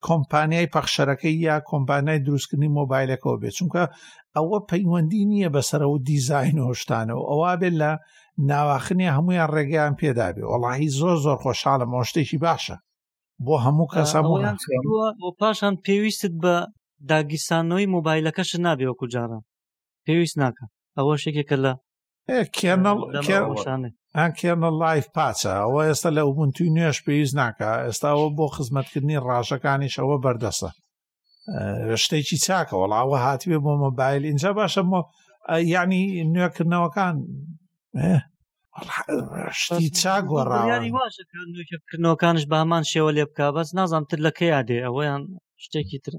[0.07, 3.83] کۆمپانیای پەخشەرەکەی یا کۆمپانای دروستکردنی مۆبایلەکەەوە بێت چونکە
[4.35, 7.91] ئەوە پەیوەندی نییە بەسەرەوە دیزین هۆشتانەوە ئەوە بێت لە
[8.49, 12.77] ناواخنێ هەمویان ڕێگەیان پێدابێ وڵی زۆر زۆر خۆشحالە مۆشتێکی باشە
[13.45, 14.11] بۆ هەموو کەس
[15.21, 16.55] بۆ پاشان پێویستت بە
[17.09, 19.43] داگیسانەوەی مۆبایلەکەش نابێ وەکو جاران
[20.05, 20.65] پێویست ناکە
[20.97, 21.73] ئەوە شتێکێکە لە
[24.23, 29.95] ئەکێنە لایف پاچە ئەوە ئێستا لە ئوبنتوی نوێش پێویست ناکە ئێستا ئەوە بۆ خزمەتکردنی ڕژەکانیش
[30.01, 30.69] ئەوە بەردەسە
[32.01, 34.81] شتێکی چاکە وڵاوە هاتیێ بۆ مۆبایل اینجا باشە
[35.75, 35.99] یعنی
[36.33, 37.15] نوێکردنەوەکان
[39.61, 45.21] شتی چا گۆڕاوەکردنەوەکانش بە هەمان شێوە لێ بک بەس نازانتر لە کەی یادێ ئەوەیان
[45.63, 46.13] شتێکی تر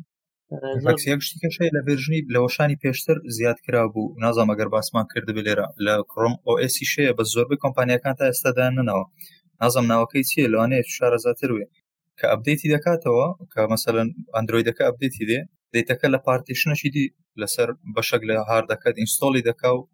[1.11, 5.95] یەک شتیکەشی لە ڤێژنی لەەوەشانی پێشتر زیاد کرا بوو نازام ئەگەر باسمان کرد لێرە لە
[6.11, 9.05] کڕۆم ئۆسی شەیە بە زۆربەی کۆمپانیەکان تا ئێستا داننەوە
[9.63, 11.67] نازام ناوەکەی چیە لەوانەیە شارەزاتر وێ
[12.19, 15.41] کە ئەبدەیتی دەکاتەوە کە مەمثلەن ئەندرویدەکە ئەبدەیتی دێ
[15.75, 17.07] دیتەکە لە پارتیشنەشیدی
[17.41, 19.87] لەسەر بەشک لە هاردەکەت ئینستۆلی دەکا و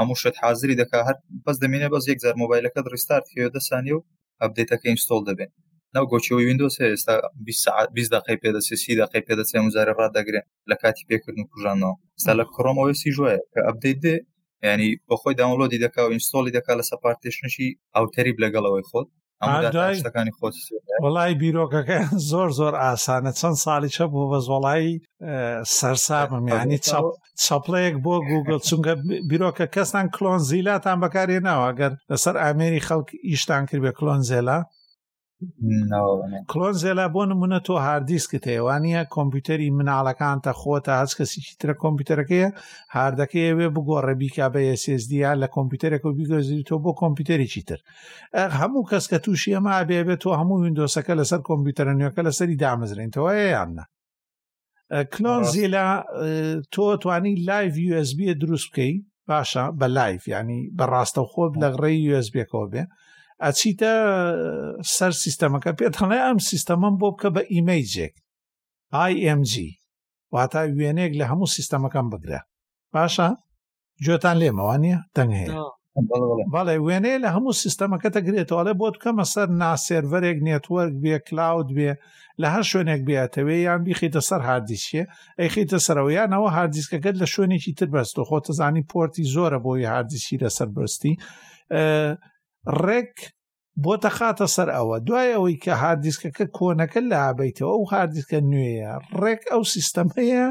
[0.00, 4.04] هەمووشت حاضری دەکا هەر بەس دەمێنێ بەس یەکزار مۆبایلەکەت ڕستارت کێدە ثانیە و
[4.42, 5.50] ئەبدەیتەکە ئینستۆل دەبێن
[5.94, 7.14] ناو گۆچەوەی وینندۆس ئێستا
[7.96, 12.44] 20 دقی پێدەسێ سی دقی پێدەسێ مزارە ڕدەگرێن لە کاتی پێکردن و کوژانەوە ستا لە
[12.54, 14.16] کڕۆمەوەسی ژۆە کە ئەبدەیت دێ
[14.68, 19.08] ینی بەخۆی داونلۆدی دەکا و ئینستۆلی دەکا لە سەپارتێشنشی ئاوتەریب لەگەڵەوەی خۆت
[19.48, 20.46] ئەمەکانی خۆ
[21.04, 21.98] وڵای بیرۆکەکە
[22.30, 24.92] زۆر زۆر ئاسانە چەند ساڵی چە بوو بە زۆڵایی
[25.78, 26.78] سەرسابم ینی
[27.46, 28.92] چاپلەیەک بۆ گوگل چونکە
[29.30, 34.58] بیرۆکە کەسان کلۆن زیلاتان بەکارێناوە گەر لەسەر ئامێری خەڵک ئیشتان کرد بە کلۆن زێلا
[36.50, 42.48] کلۆن زێلا بۆ نمونە تۆ هاردیسکت هێوانە کۆمپیوتەری مناڵەکانتە خۆتە هەچ کەسیی ترە کۆمپیوتەرەکەیە
[42.94, 47.80] هاردەکەی وێ بگۆڕە بیکا بە ئسSDیا لە کۆمپیوتەرێک و بیگۆزیری تۆ بۆ کۆمپیوتەرێکی تر
[48.58, 53.84] هەموو کەس کە تووشی ئەمە بێبێت تۆ هەموو وینندۆسەکە لەسەر کۆمپیوتەرە نوێەکە لەسەری دامەزرێنەوە یاننا
[55.14, 55.86] کلۆن زیلا
[56.74, 58.94] تۆ توانی لایڤ USB دروست بکەی
[59.30, 62.84] باشە بە لایف ینی بەڕاستە خۆب لە غڕێی USBەکەەوە بێ
[63.44, 63.88] ئەچیتە
[64.96, 68.14] سەر سیستەمەکە پێتەڵێ ئەم سیستەمەم بۆ بکە بە ئیمەیجێک
[69.12, 69.52] IMG
[70.34, 72.40] واتە وێنێک لە هەموو سیستەمەکەم بگرە
[72.94, 73.28] باشە
[74.04, 75.56] گوێتان لێمەوانە دەنگ هەیە
[76.54, 81.92] بەڵێ وێنەیە لە هەموو سیستەمەکە دەگرێتەوەڵێ بۆ بکەمە سەر ناسێرڤەرێک نێتوەرگ بێ کلااود بێ
[82.42, 85.04] لە هەر شوێنێک بێتەوێ یان بیخیتە سەر هاردیسیە
[85.40, 90.68] ئەیخیتە سەرەوە یانەوە هاردیسکەکەت لە شوێنێکی تر بەست و خۆتەزانی پۆرتی زۆرە بۆی هاردیسی لەسەر
[90.76, 91.14] بەستی
[92.84, 93.12] ڕێک
[93.82, 99.62] بۆتە خاتە سەر ئەوە دوای ئەوەی کە هاردیسکەکە کۆنەکە لابیتەوە ئەو هاردیسکە نوێیە ڕێک ئەو
[99.74, 100.46] سیستەمەیە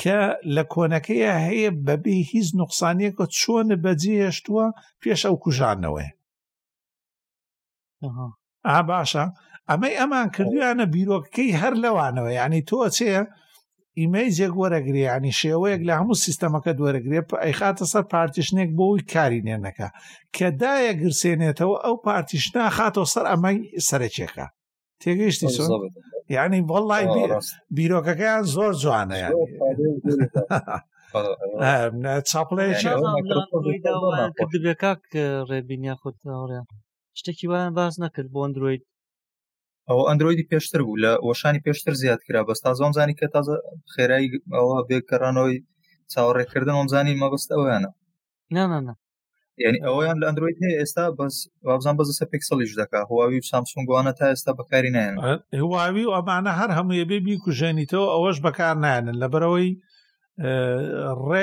[0.00, 0.18] کە
[0.54, 4.66] لە کۆنەکەیە هەیە بەبێ هیچ نوقسانیەکە چۆن بەجێهێشتووە
[5.00, 6.08] پێش ئەو کوژانەوەی
[8.68, 9.24] ئا باشە
[9.68, 13.22] ئەمەی ئەمان کردویانە بیرۆکەکەی هەر لەوانەوە یعنی تۆ چێە
[14.00, 19.88] ئیمەیجێک وەرەگرێ ینی شێوەیەک لە هەموو سیستەمەکە دوەرەگرێ ئەیخاتە سەر پارتیشنێک بۆی کاری نێنەکە
[20.36, 23.50] کە دایە گرسێنێتەوە ئەو پارتیشنا خاتۆ سەر ئەمە
[23.88, 24.46] سەرچێکە
[25.02, 25.70] تێگەیشتی چۆن
[26.36, 27.06] یعنی بەڵی
[27.76, 29.16] بیرۆکەکەیان زۆر جوانە
[32.30, 32.92] چاپڵەیەکە
[35.50, 36.66] ڕێبینیا خۆت هەڕیان
[37.18, 38.82] شتێکی وایان باز نەکرد بۆ ئەندروید
[39.90, 43.54] ئەو ئەندرویدی پێشتر بوو لە وەشانی پێشتر زیاد کرا بەستا زۆم زانی کە تازە
[43.94, 45.56] خێرایی ئەوە بێکەڕانەوەی
[46.12, 47.90] چاوەڕێکردن ئەمزانی مەبست ئەویانە
[49.64, 51.36] یعنی ئەویان لە ئەندروید هەیە ئێستا بەس
[51.68, 55.14] وابزان بەز سە پێکسەڵیش دەکا هواوی سامسونگوانە تا ئێستا بەکاری نێن
[55.62, 59.68] هواوی و ئەمانە هەر هەموویە بێ بیکوژێنیتەوە ئەوەش بەکار نانن لەبەرەوەی
[61.28, 61.42] ڕێ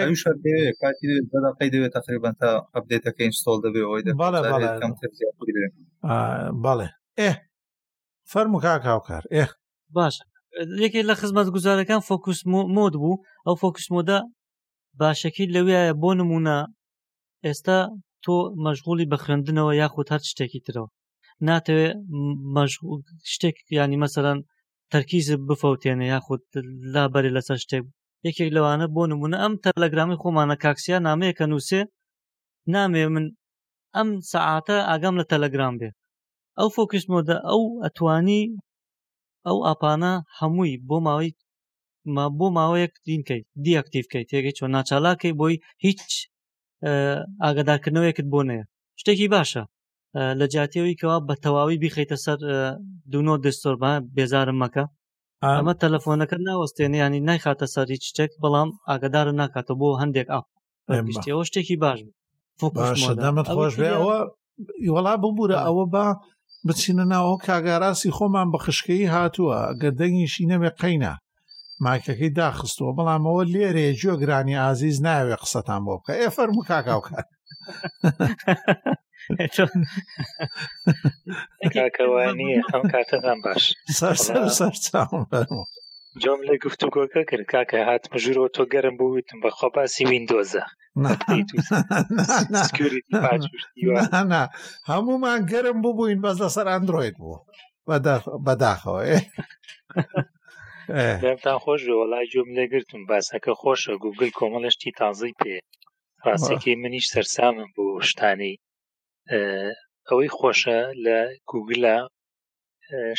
[0.82, 4.40] کاتی دەداقی دەوێت تقریبان تا ئەبدێتەکەین ستۆڵ دەبێ ئەوی بەڵێ
[6.66, 6.88] بەڵێ
[8.34, 9.44] فەرمو کا کاوکار ئێ
[9.96, 10.16] باش
[10.84, 12.40] یەکێ لە خزمەت گوزارەکان فۆکوس
[12.76, 14.20] مۆد بوو ئەو فۆکوس مۆدا
[15.00, 16.58] باشەکی لەویایە بۆ نمونە
[17.46, 17.80] ئێستا
[18.24, 20.90] تۆ مەژغوڵی بە خوێندنەوە یاخود هەر شتێکی ترەوە
[21.48, 21.94] ناتەوێت
[23.34, 24.40] شتێک ینی مەسەرەن
[24.92, 26.42] تەرکیز بفەوتێنە یاخود
[26.94, 27.84] لابەری لەسەر شتێک
[28.28, 31.82] یەکێک لەوانە بۆ نمونە ئەم تەلەگرامی خۆمانە کاکسیا نامەیەکە نووسێ
[32.74, 33.26] نامێ من
[33.96, 35.90] ئەم سەعاتە ئاگام لە تەلەگرام بێ
[36.60, 38.42] ئەو فۆکس مۆدە ئەو ئەتوانی
[39.48, 41.32] ئەو ئاپانە هەمووی بۆ ماوەی
[42.16, 46.02] ما بۆ ماوەیەک دینکەیت دیاکتیفکەیت تێگەی چۆن ناچالاکەی بۆی هیچ
[47.44, 48.66] ئاگادارکردنەوەیەکت بۆ نەیە
[49.02, 49.64] شتێکی باشە
[50.40, 52.38] لە جاتیەوەی کەوا بە تەواوی بیخیتە سەر
[53.12, 54.86] دوۆ دستۆربە بێزارم مەکە
[55.56, 62.00] ئەمە تەلەفۆنەکە ناوەستێنێ ینی نایخاتە سەری چێک بەڵام ئاگدار ناکاتە بۆ هەندێک ئاەوە شتێکی باش
[62.60, 63.02] خۆش
[64.94, 66.06] وەڵا ببوورە ئەوە بە
[66.70, 71.14] بچینە ناوەوە کاگاراسی خۆمان بە خشکەی هاتووە گە دەنگیشی نەمێ قینە
[71.84, 77.28] ماکەکەی داخستەوە بەڵام ئەوە لێرێ جۆگرانی ئازیز ناوێ قسەتان بۆ بکە ئێ فەرمو کاکاوکات
[81.76, 83.64] کاکەوانی ئەم کاتەدان باش
[84.00, 85.64] سەر سەر سەر چاوم فەرمو
[86.24, 90.64] جۆم لە گفتوگۆەکە کرد کاکە هات مژورەوە تۆ گەرم بووتم بە خۆباسی وینندۆزە
[94.90, 97.44] هەمومان گەرم ببووین بەس لەسەر ئەندروید بوو
[98.46, 99.04] بەداخەوە
[101.46, 105.56] تا خۆش وەڵای جۆم لەگرتم باسەکە خۆشە گوگل کۆمەڵشتی تازی پێ
[106.26, 108.56] ڕاستێکی منیش سەررسامم بوو شتانەی
[110.08, 111.18] ئەوەی خۆشە لە
[111.52, 111.98] گوگلە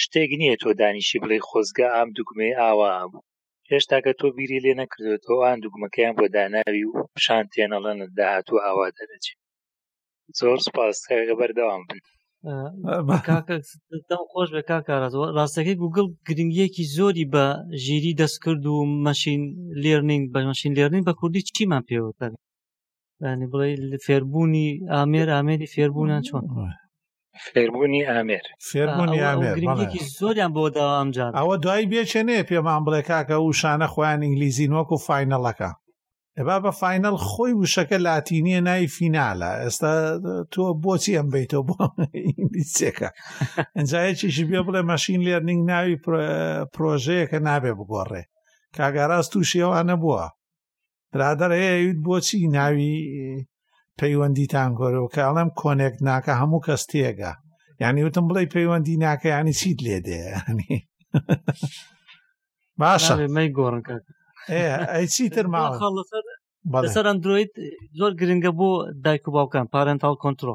[0.02, 3.20] شتێک نییە تۆ دانیشی بڵێ خۆزگە ئام دوگمێ ئاوا بوو
[3.70, 6.92] هێشتا کە تۆ بیری لێ نەکردێتەوە ئان دوگمەکەیان بۆ داناوی و
[7.24, 9.38] شان تێنەڵەن داهاتوو ئاوا دەرەچێت
[10.38, 10.96] زۆر سپاس
[11.40, 11.98] بەردەوام بن
[14.10, 17.46] دەم خۆش بە کاکارات ڕاستەکەی گوگل گرنگیەکی زۆری بە
[17.84, 18.76] ژیری دەست کرد و
[19.06, 19.42] مەشین
[19.82, 22.32] لێرنینگ بە مەشین لێرنین بە کوردی چیمان پێوەتەن
[23.30, 23.68] ینی بڵێ
[24.06, 26.44] فێربوونی ئامێر ئامێری فێربوونان چۆن
[27.52, 33.86] فێربوونی ئامێر فێربوونی ئامێرێکی زۆریان بۆ داوامجار ئەوە دوای بێچێنێ پێمان بڵێ کاکە و شانە
[33.94, 35.70] خۆیان ئینگلیزی نۆک و فینەڵەکە
[36.38, 39.92] ئەبا بە فینەل خۆی وشەکە لاتینیە نای فینالە ئێستا
[40.52, 41.76] تۆ بۆچی ئەم بیتەوە بۆ
[42.26, 43.08] ئینگلیسیەکە
[43.76, 45.96] ئەنجایەکیشی بێ بڵێ مەشین لێرنینگ ناوی
[46.74, 48.22] پرۆژەیەکە نابێ بگۆڕێ
[48.76, 50.24] کاگاراست تووشیەوە نەبووە
[51.12, 52.94] برادەر هەیەویت بۆچی ناوی
[54.00, 57.32] پەیوەندیتان گۆرەوە کە ئەڵێم کۆنێک ناکە هەموو کەس تێگە
[57.82, 60.74] یعنی وتم بڵێ پەیوەندی ناکە ینی چیت لێ دێنی
[62.80, 63.82] باشە مەی گۆڕن
[64.94, 65.70] ئەی چیتر ماڵ
[66.84, 67.50] لەسەر ئەندروید
[67.98, 68.70] زۆر گرنگە بۆ
[69.04, 70.52] دایک و باوکان پارێنتال کۆنتۆ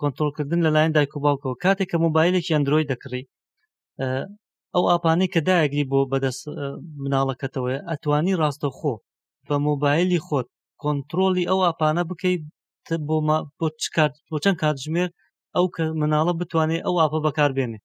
[0.00, 3.24] کۆنتۆلکردن لەلایەن دایک و باوکەوە کاتێک کە مۆبایلێکی ئەندروۆی دەکڕی
[4.74, 6.42] ئەو ئاپانەی کە داگری بۆ بەدەست
[7.02, 8.94] مناڵەکەتەوەی ئەتوانی ڕاستەخۆ
[9.48, 10.48] بە مۆبایلی خۆت
[10.82, 12.42] کۆنتترۆلی ئەو ئاپانە بکەیت
[13.08, 15.10] بۆ چەند کاتژمێر
[15.56, 17.78] ئەو کە مناڵە بتوانێت ئەو ئاپە بەکاربێنێ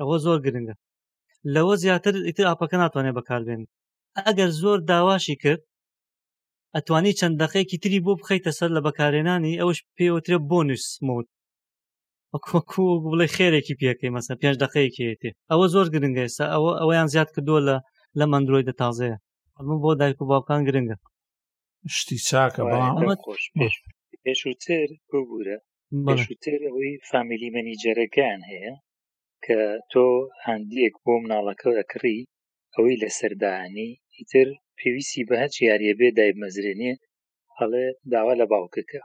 [0.00, 0.74] ئەوە زۆر گرنگە
[1.54, 3.70] لەوە زیاتر ئیتر ئاپەکە ناتوانێت بەکاربێنێت
[4.26, 5.62] ئەگەر زۆر داواشی کرد
[6.74, 11.26] ئەتوانی چەند دەقەیەکی تری بۆ بخەیتە سەر لە بەکارێنانی ئەوش پێوترێ بۆنوس مۆت
[12.54, 17.60] وەکو بڵێ خێرێکی پێەکەی مەسە پێنج دقەیەکێتێ ئەوە زۆر گرنگە ئێستا ئەوە ئەویان زیاد کردووە
[17.68, 17.76] لە
[18.18, 19.18] لە مندرۆی دە تازەیە
[19.56, 20.96] ئەمە بۆ دایک و باوکان گرنگە
[21.96, 22.62] شتی چاکە
[24.24, 25.56] پێشووتر ببوورە
[26.06, 28.74] پێشووتر ئەوەی فامیلی مەنیجەرەکان هەیە
[29.44, 29.58] کە
[29.92, 30.06] تۆ
[30.48, 32.18] هەندێک بۆ مناڵەکە ئەکڕی
[32.74, 36.92] ئەوەی لە سەردانی ئیتر پێویستی بە هەچ یاریەبێ دایب مەزرێنێ
[37.58, 39.02] هەڵێ داوا لە باوکەکە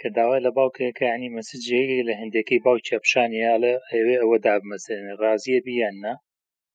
[0.00, 6.14] کە داوا لە باوکەکە ینی مەسجێری لە هەندێکی باو چەپشانیاڵە ئەوێ ئەوە دابمەزێنێ ڕازیە بیاننا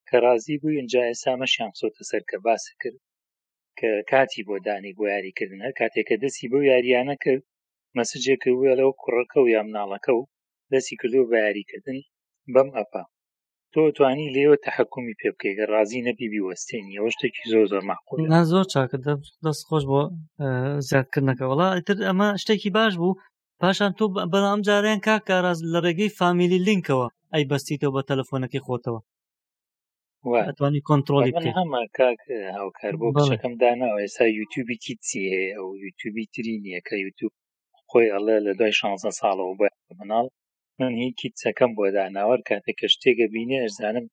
[0.08, 3.00] کە ڕازی بوو اینجا ئێسا مەشیان سۆتە سەر کە باس کرد
[3.80, 7.44] کە کاتی بۆ دانی بۆ یاریکردن هەر کاتێککە دەستی بەو یاریانە کرد
[7.98, 10.22] مەسجێکە وە لەو کوڕەکە و یا مناڵەکە و
[10.72, 12.00] دەستی کردو بە یاریکردن
[12.54, 13.04] بەم ئەپا
[13.74, 18.42] تۆ توانی لێوە تحکومی پێ بکەیگە ڕازی نەبی بیوەستین ئەوە شتێکی زۆر زۆر ماخۆ نا
[18.52, 18.98] زۆر چاکە
[19.46, 20.00] دەست خۆش بۆ
[20.90, 23.20] زیادکردنەکە وڵا تر ئەمە شتێکی باش بوو
[23.62, 29.00] پاشان تۆ بەڵام جاریان کاکە ڕاز لە ڕێگەی فامیلی لینکەوە ئەی بەستیتەوە بە تەلەفۆنەکەی خۆتەوە
[30.48, 32.22] ئەتوانی کۆنتترۆلی هەما کاک
[32.58, 37.32] هاوکار بۆ بەشەکەم داناوە ئێستا یوتیوبێکی چی هەیە ئەو یوتیوبی تری نییە کە یوتیوب
[37.90, 39.68] خۆی ئەڵە لە دوای شانزە ساڵەوە بە
[40.00, 40.26] مناڵ
[40.80, 44.06] من هیچکی چەکەم بۆ داناوەر کاتێک کە شتێکە بینێ ئەزانم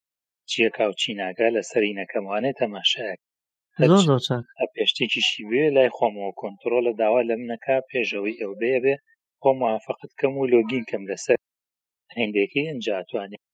[0.50, 3.20] چیە کاو چیناگا لە سەرینەکەموانێت تەماشایك
[4.76, 8.94] پێشتێکیشی بێ لای خۆمەوە کۆنتترۆلە داوا لە منەکە پێشەوەی ئەو بێ بێ
[9.42, 11.38] خۆم موافقت کەم و لۆگین کەم لەسەر
[12.18, 13.44] هەندێکی ئەنجاتوانێت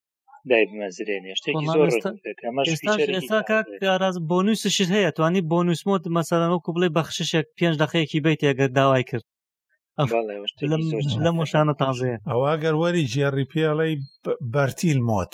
[0.51, 1.89] دای بمەزرێنێ شتێکی زۆر
[3.17, 3.41] ئێستا
[3.83, 9.27] کاراز بۆنووسشت هەیە توانی بۆنووسمۆت مەسەرەوە کو بڵێ بەخششێک پێنج دقەیەکی بیت ئەگەر داوای کرد
[11.27, 13.95] لە مۆشانە تازەیە ئەوە گەر وەری جێڕی پێڵی
[14.53, 15.33] بەرتیل مۆت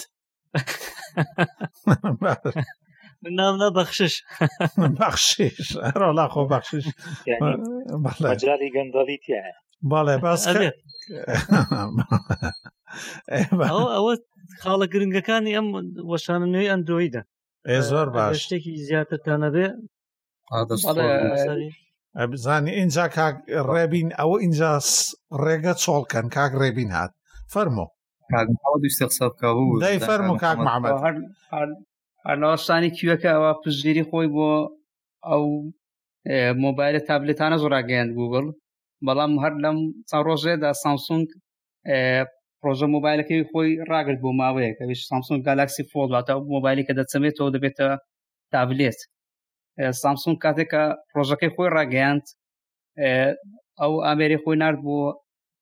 [3.38, 4.14] نام نە بەخشش
[5.00, 6.84] بەخشش ئەرۆلا خۆ بەخشش
[8.22, 9.46] بەجاری گەندەڵی تایە
[9.90, 10.42] باڵێ باس
[13.96, 14.12] ئەوە
[14.62, 15.66] خاڵە گرنگەکانی ئەم
[16.10, 17.22] وەشانەوەی ئەندرویدا
[17.90, 19.66] زۆر باش شتێکی زیاتر تەنەبێ
[22.30, 23.36] بزانانی اینجا کاک
[23.70, 24.70] ڕێبین ئەوە اینجا
[25.44, 27.12] ڕێگە چۆڵکەن کاک ڕێبین هات
[27.54, 27.86] فەرمۆ
[29.84, 30.94] دای فەرمو کاک محەممەد
[32.26, 34.50] هەرنەوەستانی کوێکە ئەوە پزیری خۆی بۆ
[35.30, 35.44] ئەو
[36.64, 38.46] مۆبایلە تابلێتانە زۆراگەیاند گوگل
[39.06, 39.76] بەڵام هەر لەم
[40.08, 41.26] چەند ڕۆژێدا سامسونگ
[42.64, 47.88] ڕۆژە مۆبایلەکەی خۆی ڕاگرت بۆ ماوەیە کەویش سامسون گالاکسی فۆڵاتە مۆبایلی کە دەچەمێتەوە دەبێتە
[48.52, 48.98] تابلێت
[50.02, 50.82] سامسون کاتێکە
[51.16, 52.24] ڕۆژەکەی خۆی ڕاگەیاند
[53.80, 54.98] ئەو ئامێری خۆی نرد بۆ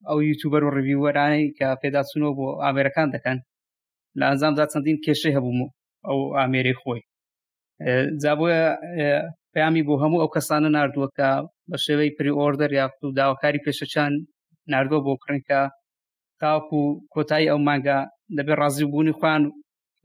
[0.09, 3.38] ئەو یوتوبەر و ڕویوەرانی کە پێداچونەوە بۆ ئامێرەکان دەکەن
[4.19, 5.61] لە ئەنجامدا چەندین کێشەی هەبووم
[6.07, 7.01] ئەو ئامێری خۆی
[8.23, 8.51] جابە
[9.53, 11.31] پامی بۆ هەموو ئەو کەسانە نردووە کە
[11.71, 12.85] بە شێوەی پری ئۆردر یا
[13.19, 14.12] داواکاری پێشەچان
[14.73, 15.62] نردوە بۆ کڕینکە
[16.43, 16.81] تاوکو
[17.15, 17.99] کۆتایی ئەو مانگە
[18.37, 19.43] لەبێ ڕازیبوونی خوان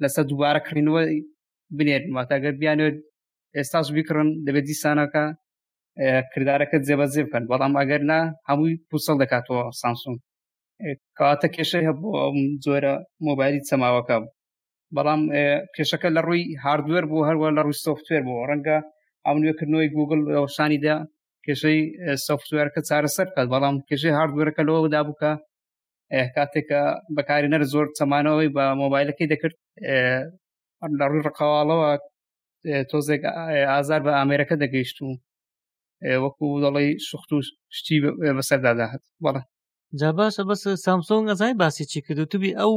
[0.03, 1.01] لەسەر دووبارە کڕینەوە
[1.77, 2.95] بنێرن واتەگەر بیانێت
[3.57, 5.23] ئێستاش بیکڕن دەبێت دیسانەکە
[6.31, 8.19] کردارەکە جێبەجێ بکەن بەڵام ئەگەر نا
[8.49, 10.15] هەمووی پوسەڵ دەکاتەوە سامسون
[11.19, 12.93] کاتە کێشە هەبوو ئەم زۆرە
[13.27, 14.17] مۆبایلی چەماوەکە
[14.95, 15.21] بەڵام
[15.75, 18.77] کێشەکە لە ڕووی هاردوێر بوو هەروە لە ڕووی سوفتێر بوو ڕەنگە
[19.25, 20.95] ئەم نوێکردنەوەی گوگل ئەوشانیدا
[21.45, 21.79] کێشەی
[22.27, 25.31] سوفتوێرەکە چارەسەر کات بەڵام کێشەی هاردوێرەکە لەوەدا بووکە
[26.35, 26.81] کاتێکە
[27.15, 29.55] بەکاری نەر زۆر چەمانەوەی بە مۆبایلەکەی دەکرد
[30.99, 31.89] لە ڕووی ڕقاواڵەوە
[32.89, 33.21] تۆزێک
[33.71, 35.09] ئازار بە ئامێرەکە دەگەیشت و
[36.23, 37.37] وەکو دەڵی شخت و
[37.77, 37.97] شتی
[38.37, 39.43] بەسەرداداهات بەڵە
[39.99, 42.73] جا باشە بەس سامسۆنگ ئەزای باسی چی کرد و توبی ئەو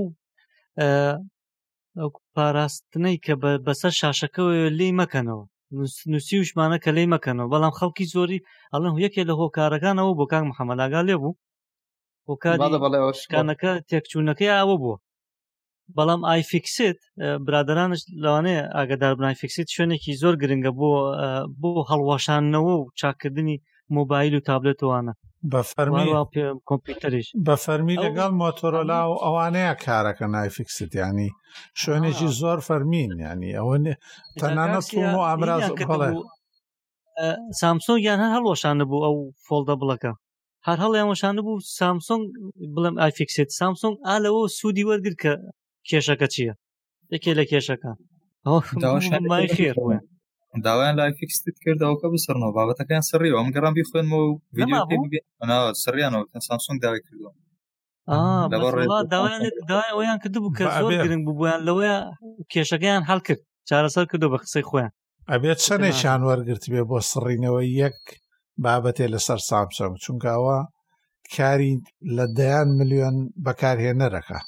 [2.34, 3.32] پاراستنەی کە
[3.66, 5.46] بەسەر شاشەکەەوە لی مەکەنەوە
[6.12, 11.00] نووسی وشمانە کە لی مەکەنەوە بەڵام خەڵکی زۆری ئەڵەن یەکێ لە هۆکارەکانەوە بۆ کاک محەممەلاگا
[11.08, 11.32] لێ بوو
[12.30, 12.34] بۆ
[13.32, 14.96] کارەکە تێکچوونەکەی ئاوە بووە
[15.96, 16.98] بەڵام ئایفیکسیت
[17.46, 20.90] برادرانش لەوانەیە ئاگداربنای فیکسیت شوێنێکی زۆر گرنگە بۆ
[21.60, 23.56] بۆ هەڵواشانەوە و چاکردنی
[23.96, 25.12] مۆبایل و تابلێتوانە
[25.52, 26.06] بە فەرمی
[26.68, 31.28] کۆمپیوتریش بە فەرمی لەگەڵ مۆتۆرۆلا و ئەوانەیە کارەکە نایفیکسیت ینی
[31.80, 33.76] شوێنێکی زۆر فەرمین ینی ئەوە
[34.40, 36.10] تەنانە سوم و ئامراز بڵێ
[37.60, 39.16] سامسۆنگ یان هەر هەڵۆشانە بوو ئەو
[39.46, 40.12] فۆلدە بڵەکە
[40.66, 42.22] هەر هەڵیانوەشانە بوو سامسۆنگ
[42.74, 45.32] بڵم ئایفکسێت سامسۆنگ ئالەوە سوودی وەرگر کە
[45.88, 46.54] کێشەکە چییە
[47.14, 47.96] یەکێ لە کێشەکان
[49.56, 49.76] خێر
[50.66, 54.36] داوایان لایفکست کردەوە کە بسەرنەوە بابەتەکەیان سڕیەوە ئەم گەڕام بی خوێنەوە و
[55.82, 57.32] سڕیانەوە سامسۆنگ داوای کردەوە
[59.70, 61.96] داوایان کرد بوو کە زۆر گرنگ بوویان لەوەیە
[62.52, 64.92] کێشەکەیان هەڵ کرد چارەسەر کردو بە قسەی خۆیان
[65.30, 68.00] ئەبێت چەندێکیان وەرگرت بێ بۆ سڕینەوە یەک
[68.64, 70.56] بابەتێ لەسەر سامسۆنگ چونکەوە
[71.34, 71.72] کاری
[72.16, 74.38] لە دەیان ملیۆن بەکارهێنەرەکە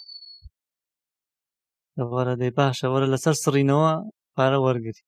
[2.13, 3.93] وەرە دەی باشە وەرە لەسەر سڕینەوە
[4.37, 5.05] پارە وەرگری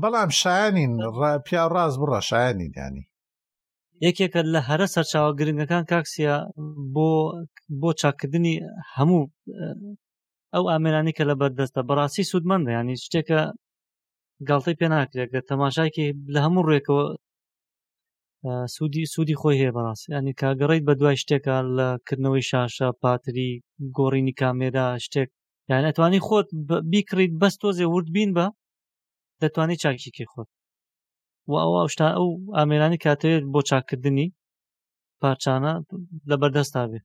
[0.00, 0.92] بەڵام شایانین
[1.46, 3.04] پیا ڕاز بڕە شایانی دانی
[4.06, 6.34] یەکێکە لە هەرە سەرچاوە گرنگەکان کاکسیە
[6.94, 7.08] بۆ
[7.80, 8.54] بۆ چاکردنی
[8.94, 9.22] هەموو
[10.54, 13.40] ئەو ئامێرانی کە لە بەردەستە بەڕاستی سوودمەندە ینی شتێکە
[14.48, 17.04] گاڵتەی پێ ناکرێت کە تەماشاکی لە هەموو ڕێکەوە
[18.74, 23.50] سوودی سوودی خۆی هەیە بەڕاست ینی کاگەڕیت بە دوای شتێکە لەکردنەوەی شاشە پاتری
[23.96, 25.28] گۆڕینی کامێرا شتێک
[25.70, 26.48] یان ئەتوانی خۆت
[26.90, 28.46] بیکڕیت بەست تۆزێ ورد بین بە
[29.42, 30.48] دەتوانێت چاکیکی خۆت
[31.50, 34.28] و ئەوە شتا ئەو ئامێرانی کاتەوێت بۆ چاکردنی
[35.20, 35.72] پارچانە
[36.30, 37.00] لە بەردەستا بێ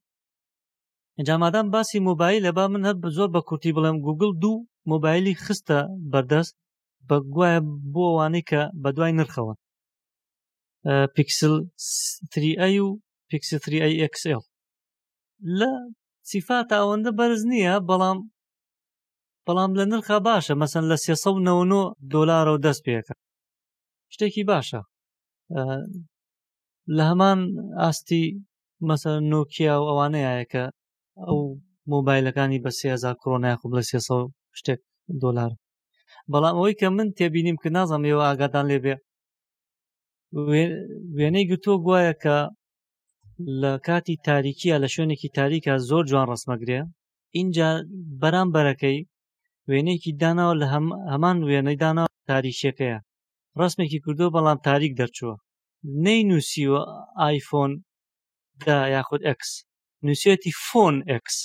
[1.18, 5.80] ئەنجامادام باسی مۆبایل لە با من هەب زۆر بە کورتی بڵێم گوگل دوو مۆبایلی خستە
[6.12, 6.54] بەردەست
[7.08, 7.60] بە گوایە
[7.94, 9.54] بۆ ئەوانەی کە بە دوای نرخەوە
[10.86, 11.52] پیکسل
[12.36, 14.42] 3i و پیکسل 3i XL
[15.60, 15.70] لە
[16.32, 18.18] سیفات ئەوەندە بەرز نییە بەڵام
[19.46, 23.16] بەڵام لە نرخە باشە مەسن لە 390 دلار و دەست پێەکە
[24.14, 24.82] شتێکی باشە
[26.96, 27.40] لە هەمان
[27.82, 28.24] ئاستی
[28.88, 30.64] مەسە نوکیا و ئەوانەیەکە
[31.26, 31.40] ئەو
[31.92, 34.00] مۆبایلەکانی بە سێزا کۆنای خوب لە سێ
[34.60, 34.80] شتێک
[35.24, 35.52] دلار
[36.32, 38.96] بەڵام ئەوەی کە من تێبینیم کە نازانم ێوە ئاگادان لێبێ
[41.18, 42.38] وێنەی گوتۆ گوایە کە
[43.62, 46.80] لە کاتی تاریکیە لە شوێنێکی تاریکە زۆر جوان ڕسمەگرێ
[47.38, 47.70] اینجا
[48.22, 49.00] بەرامبەرەکەی
[49.70, 50.68] وێنەیەکی داناوە لە
[51.14, 53.00] هەمان وێنەی دانا تاریشەکەیە
[53.60, 55.36] ڕسمێکی کوردۆ بەڵام تاریک دەرچووە
[56.06, 56.82] نەی نووسیوە
[57.28, 57.72] آیفۆن
[58.66, 59.50] دا یاخود ئەکس
[60.06, 61.36] نووسەتی فۆن ئەکس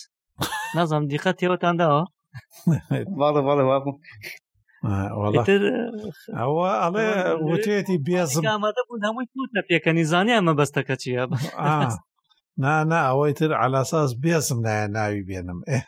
[0.76, 2.02] نازام دیقەت تێوەتانداوە
[3.18, 3.92] باڵە باڵە وابوو
[4.86, 7.08] ئەوە ئەڵێ
[7.50, 8.42] وتێتی بێزم
[9.06, 9.30] هەمووی
[9.68, 11.24] پێکە نیزانانی ئەمە بەستەکە چیە
[12.62, 15.80] نانا ئەوەی تر علاساس بێزم نایە ناوی بێنم ئێ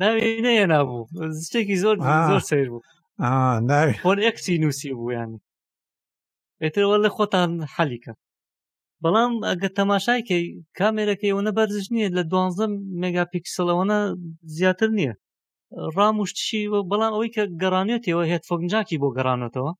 [0.00, 1.00] ناوی نەیە نابوو
[1.46, 1.96] شتێکی زۆر
[2.30, 2.82] زۆر سیر بوو
[3.70, 3.94] ناوی
[4.28, 5.38] یەکچی نووسی بوویانی
[6.60, 8.12] بێترەوە لە خۆتان حەلیکە
[9.02, 10.44] بەڵام ئەگە تەماشایکەی
[10.78, 12.66] کامێرەکەی ئەوە بەرزش نییە لە دوانزە
[13.00, 13.98] مێگاپیکسلەوەە
[14.56, 15.14] زیاتر نییە
[15.96, 19.72] ڕامشتشی بەڵام ئەوەی کە گەڕانێتەوە هێت فۆنجاکی بۆ گەڕانێتەوە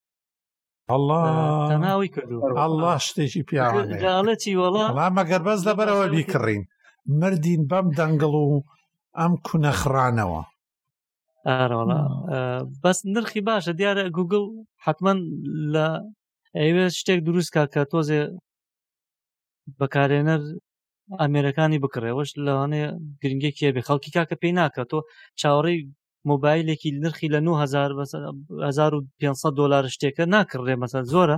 [1.71, 6.63] تەناوی کردوله شتێکی پیاڵەتی وەڵامە گەربەز لەبەرەوە بیکڕین
[7.21, 8.57] مردین بەم دەنگڵ و
[9.19, 10.43] ئەم کونەخرانەوە
[12.83, 14.45] بەس نرخی باشە دیارە گوگل
[14.85, 15.13] حتمما
[15.75, 15.87] لە
[16.61, 18.21] ئەوێ شتێک دروست کا کە تۆزێ
[19.79, 20.41] بەکارێنەر
[21.21, 22.83] ئامێرەکانی بکڕێەوەش لەوانێ
[23.23, 24.99] گرنگگە کێ بێ خەڵکی کاکە پێی ناکە تۆ
[25.41, 25.79] چاوەڕێی
[26.31, 31.37] مۆبایلێکی نرخی لە 9500 دلار شتێکە ناکردێ مەسا زۆرە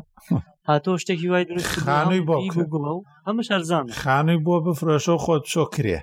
[0.69, 2.23] هاتۆ شتێکی وای درست خانووی
[2.69, 2.95] بۆ
[3.29, 5.99] هەمە شارزان خانووی بۆ بفرۆشە خۆت چۆ کرێ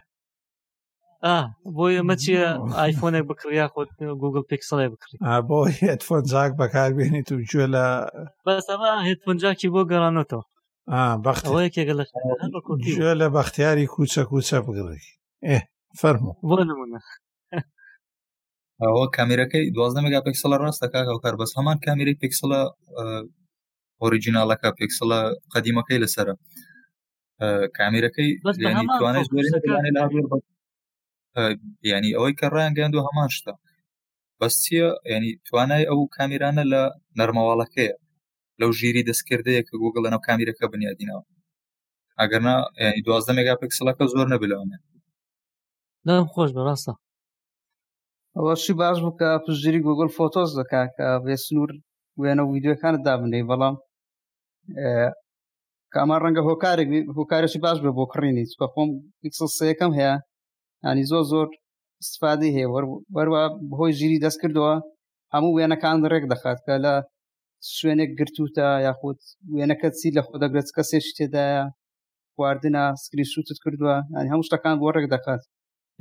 [1.75, 2.43] بۆ ئەمە چیە
[2.79, 3.89] ئایفۆنێک بکریا خۆت
[4.21, 5.57] گوگل پێکسڵێ بکری بۆ
[5.87, 7.85] هێتفۆنجاک بەکاربیێنیت و گوێ لە
[8.45, 10.43] بەسەمە هێتفۆنجاکی بۆ گەڕانەوە
[11.25, 15.01] بەختەوەیەکێکە لە بەختیاری کوچە کوچە بگڕی
[15.47, 15.59] ئێ
[15.99, 16.99] فەرمو بۆ نمونە
[18.83, 22.61] ئەوە کامێرەکەی دوازدە مگا پێکسڵە ڕاستە کاکە کار بەس هەمان کامێری پێکسڵە
[24.01, 25.19] ئۆریجینالەکە پێکسڵە
[25.53, 26.35] قەدیمەکەی لەسرە
[27.77, 28.29] کامێرەکەی
[31.93, 33.53] ینی ئەوەی کە ڕایانگەاند و هەمان شتە
[34.39, 36.81] بەستیە ینی توانای ئەو کامیرانە لە
[37.19, 37.93] نەرمەواڵەکەیە
[38.61, 41.21] لەو ژیری دەستکردەیە کە گوگل لەناو کامیرەکە بنیادینەوە
[42.19, 42.55] ئەگەرنا
[43.05, 44.77] دوازدە مێگا پێکسلەکە زۆر نەبلەوەێ
[46.07, 46.93] نام خۆش بەڕاستە
[48.35, 51.71] ئەوەشی باش بکە پژگیری گوگل فۆتۆز دەکا کە بێ سنوور
[52.21, 53.75] وێنە ویددیوەکانت دابنەی بەڵام
[55.93, 58.89] کاما ڕەنگە هۆکارێک هۆکارێکی باش بێ بۆ کڕینی چکە خۆم
[59.69, 60.15] یەکەم هەیە
[60.87, 61.47] ینی زۆر زۆر
[62.03, 62.67] استفادی هەیە
[63.15, 64.73] وەروە بەهۆی ژیری دەست کردەوە
[65.33, 66.93] هەموو وێنەکان ڕێک دەخات کە لە
[67.75, 69.19] شوێنێک گرتوتە یاخود
[69.53, 71.63] وێنەکە چی لە خۆ دەگرێت کەسێکی تێدایە
[72.33, 75.41] خواردنە سکریشوتت کردووە ینی هەموو شتەکان بۆ ڕێک دەکات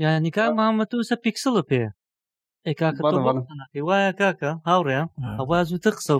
[0.03, 1.85] یانیکا مامەتوسە پیکسڵە پێ
[3.89, 4.99] وایە کاکە هاوڕێ
[5.39, 6.13] ئەوا زووتە قسە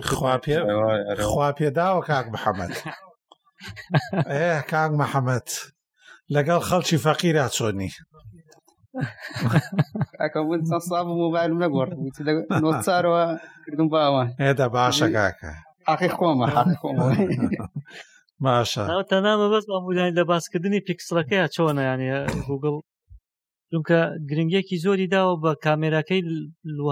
[1.31, 2.73] خوا پێداوە کاک محەممەد
[4.35, 5.47] ئێ کاک محەممەد
[6.35, 7.91] لەگەڵ خەڵکی فەقیرا چۆنی
[10.21, 11.99] ئەکەبوون چەند ساب مۆبایلم نەگۆڕم
[12.63, 13.23] نۆچارەوە
[13.65, 15.51] کردم باوان هێدا باشە گاکە
[15.89, 17.05] حقی خۆمە حقی خۆمە
[18.45, 22.07] باشە تەنامە بەس ئەمودانی لە باسکردنی پیکسڵەکەی چۆنە یانە
[22.47, 22.75] گوگل
[23.69, 26.21] چونکە گرنگێکی زۆری داوە بە کامێراەکەی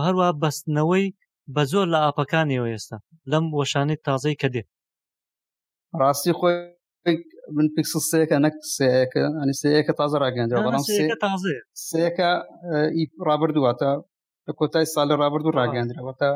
[0.05, 1.05] هەروە بەستنەوەی
[1.55, 2.97] بە زۆر لە ئاپەکانیەوە ئێستا
[3.31, 4.67] لەم وەشانەی تازەی کە دێت
[5.99, 6.55] ڕاستی خۆی
[7.57, 10.83] من پیکسل سەیەەکە نەک سەیەەکە ئەنی سەیەەکە تازە ڕاگەندرا بەڵام
[11.91, 12.29] سەیەەکە
[13.27, 13.91] ڕابردوواتە
[14.47, 16.29] لە کۆتای ساڵ لە ڕابرد و ڕاگەندرەوەتە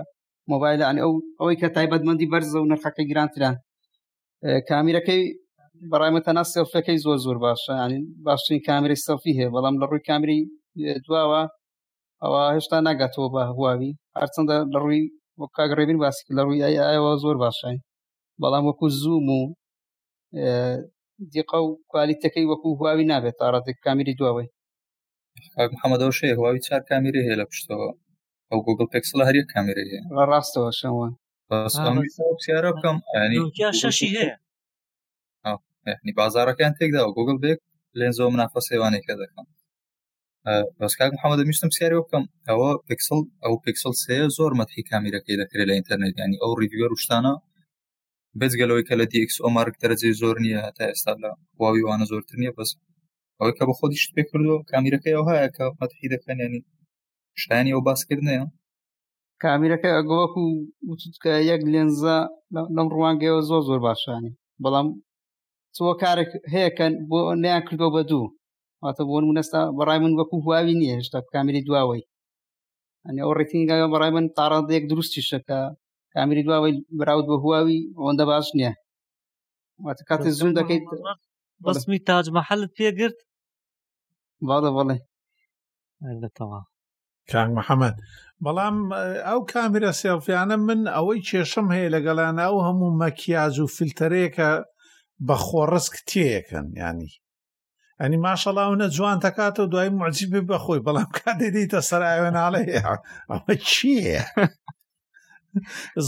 [0.51, 3.55] مۆبایل ئەنی ئەو ئەوەی کە تایبەتمەندی بەرزە و نرخەکە گرانتران
[4.69, 5.21] کامیرەکەی
[5.91, 10.39] بەڕایمەتەنا سێلفەکەی زۆر زۆر باشە ینی باشترین کامری سەفی هەیە بەڵام لە ڕووی کامری
[11.05, 11.41] دواوە
[12.23, 15.01] ئەوە هێشتا ناگاتەوە بە هواوی هەرچەندە لە ڕووی
[15.41, 17.77] وەکگەڕێبین باسی لە ڕووی ئایەوە زۆر باشین
[18.41, 19.41] بەڵام وەکو زوم و
[21.33, 24.49] دیقە و کوالیتەکەی وەکو هواوی نابێت تاڕاتێک کامیری دواوەی
[25.73, 27.89] محەممەدەوە شێ هواوی چار کامیری هەیە لە پشتەوە
[28.49, 30.01] ئەو گوگل پێکسل هەریە کامیری هەیە
[30.31, 31.11] ڕاستەوە شەوان
[32.45, 32.97] سیارە بکەم
[33.81, 34.35] شەشی هەیە
[36.05, 37.59] نی بازارەکان تێکدا و گوگل بێک
[37.99, 39.45] لێنزۆ منافە سێوانێکە دەکەم
[40.79, 45.73] بەسکاک محەممەدە میشتم سیارەوە بکەم ئەوە پێکسل ئەو پێکسل سێ زۆر مەتحی کامیرەکەی دەکرێت لە
[45.77, 47.33] ئینتەرنێت ینی ئەو ریدیوە روشتانە
[48.39, 51.29] بێزگەلەوەی کە لە دیکسۆ مارک دەرەجێ زۆر نییە تا ئێستا لە
[51.61, 52.69] واوی وانە زۆرتر نییە بەس
[53.37, 56.61] ئەوەی کە بە خۆدیش پێ کردو کامیرەکەی ئەو هەیە کە مەتحی دەکەنێنی
[57.41, 58.45] شایانی ئەو باسکردنەیە
[59.43, 60.43] کامیرەکە ئەگوەکو
[60.89, 62.17] وتکە یەک لێنزە
[62.75, 64.87] لەم ڕوانگەەوە زۆر زۆر باشانی بەڵام
[65.75, 68.25] چوە کارێک هەیەکەن بۆ نیان کردەوە بە دوو
[68.83, 72.07] واتە بۆن منەستا بەڕای من وەکو هواوی نییە هێشتا کامیری دواوەی
[73.05, 75.61] ئەنی ئەو ڕێتینگە بەڕای من تاڕادەیەک دروستی شەکە
[76.19, 78.73] کامیری دواوەی براود بە هواوی ئەوەندە باش نییە
[79.85, 80.83] واتە کاتە زوم دەکەیت
[81.65, 83.17] بەسمی تاجمەحلت پێگرت
[84.47, 84.97] باڵە بڵێ
[86.21, 86.61] لەتەوا
[87.31, 87.95] کاک محەممەد
[88.43, 88.77] بەڵام
[89.27, 94.49] ئەو کامیرە سێڵفیانە من ئەوەی کێشم هەیە لەگەڵان ئەو هەموو مەکیاز و فیلتەرەیەکە
[95.27, 97.11] بە خۆڕسک تێەکەن ینی
[98.01, 102.63] ئەنی ماشەڵاونە جوان تەکاتە و دوای معجیب بەخۆی بەڵام کا دەدەیتە سەرایوە ناڵێ
[103.29, 103.39] ئەمە
[103.71, 104.23] چییە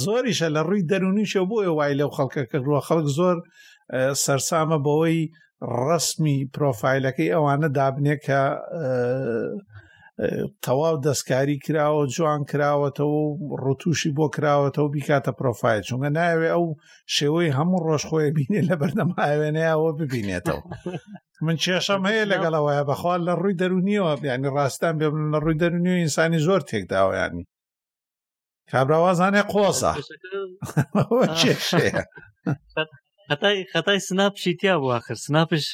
[0.03, 3.37] زۆریشە لە ڕووی دەرونیشە بۆیە وای لەو خەڵکە کە ڕوە خەڵک زۆر
[4.23, 5.19] سەرسامە بەوەی
[5.85, 8.39] ڕسمی پرۆفایلەکەی ئەوانە دابنێ کە
[10.65, 13.21] تەواو دەستکاری کراوە جوان کراوەتەوە
[13.63, 16.65] ڕوتوشی بۆ کراوەتەوە بیکاتە پرۆفایل چونگە ناوێ ئەو
[17.15, 20.61] شێوەی هەموو ڕۆژخۆی بینێ لە بەردەماوێنەیەوە ببینێتەوە
[21.45, 25.99] من کێشەم هەیە لەگەڵەوەە بەخوا لە ڕووی دەرونیەوە بیانی ڕاستان بێ لە ڕووی دەرونی و
[26.03, 27.43] ئینسانی زۆر تێکداوەیانی
[28.71, 29.91] کابراوازانێ قۆسە
[33.27, 35.65] خەتای خەتای سناپشی تیا بواخر سناپش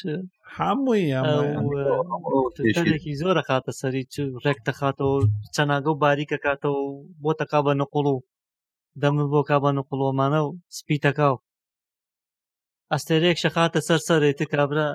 [0.58, 4.04] هەموویێکی زۆرە خاتە سەری
[4.44, 5.18] ڕێک دەخاتەوە
[5.56, 6.82] چەناگە و باریکە کاتەوە
[7.24, 8.18] بۆ تەقا بە نقڵ و
[9.02, 11.36] دەمر بۆ کا بە نقڵۆمانە و سپی تەکاو
[12.94, 14.88] ئەستێرێک شەخاتە سەر سەرێتی کابرا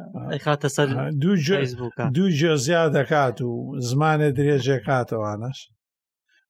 [0.44, 0.88] خاتە سەر
[1.22, 3.50] دوو جێز بووکە دوو جێ زیاد دەکات و
[3.88, 5.58] زمانە درێژێ کاتەوانەش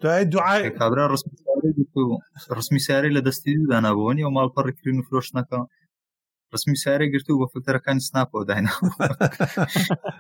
[0.02, 1.70] دوای طيب، دوعای کابرا ڕسمی ساری
[2.56, 5.58] ڕسمی ساری لە دەستی دانابوونی و ماڵپەڕکردن و فرۆشتەکە
[6.54, 8.72] ڕسمی سارە گرت و بە فکتەرەکانی سناپەوە داینە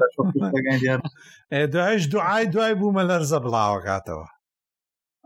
[1.52, 4.26] إيه، دوایش دوعای دوای بوومە لەرزە بڵاوە کاتەوە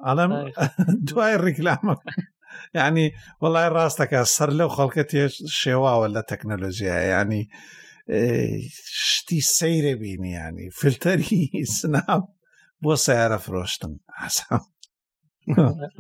[0.07, 0.55] ئەڵم طيب.
[1.09, 3.07] دوای ڕیکلامە ینی يعني
[3.43, 7.43] وڵای ڕاستەکە سەر لەو لو تێش شێواوە ولا تەکنەلۆژیە ینی
[9.09, 12.23] شتی سەیرە بینی ینی فلتەری سناب
[12.85, 14.62] بۆ سیارە فرۆشتم ئاسام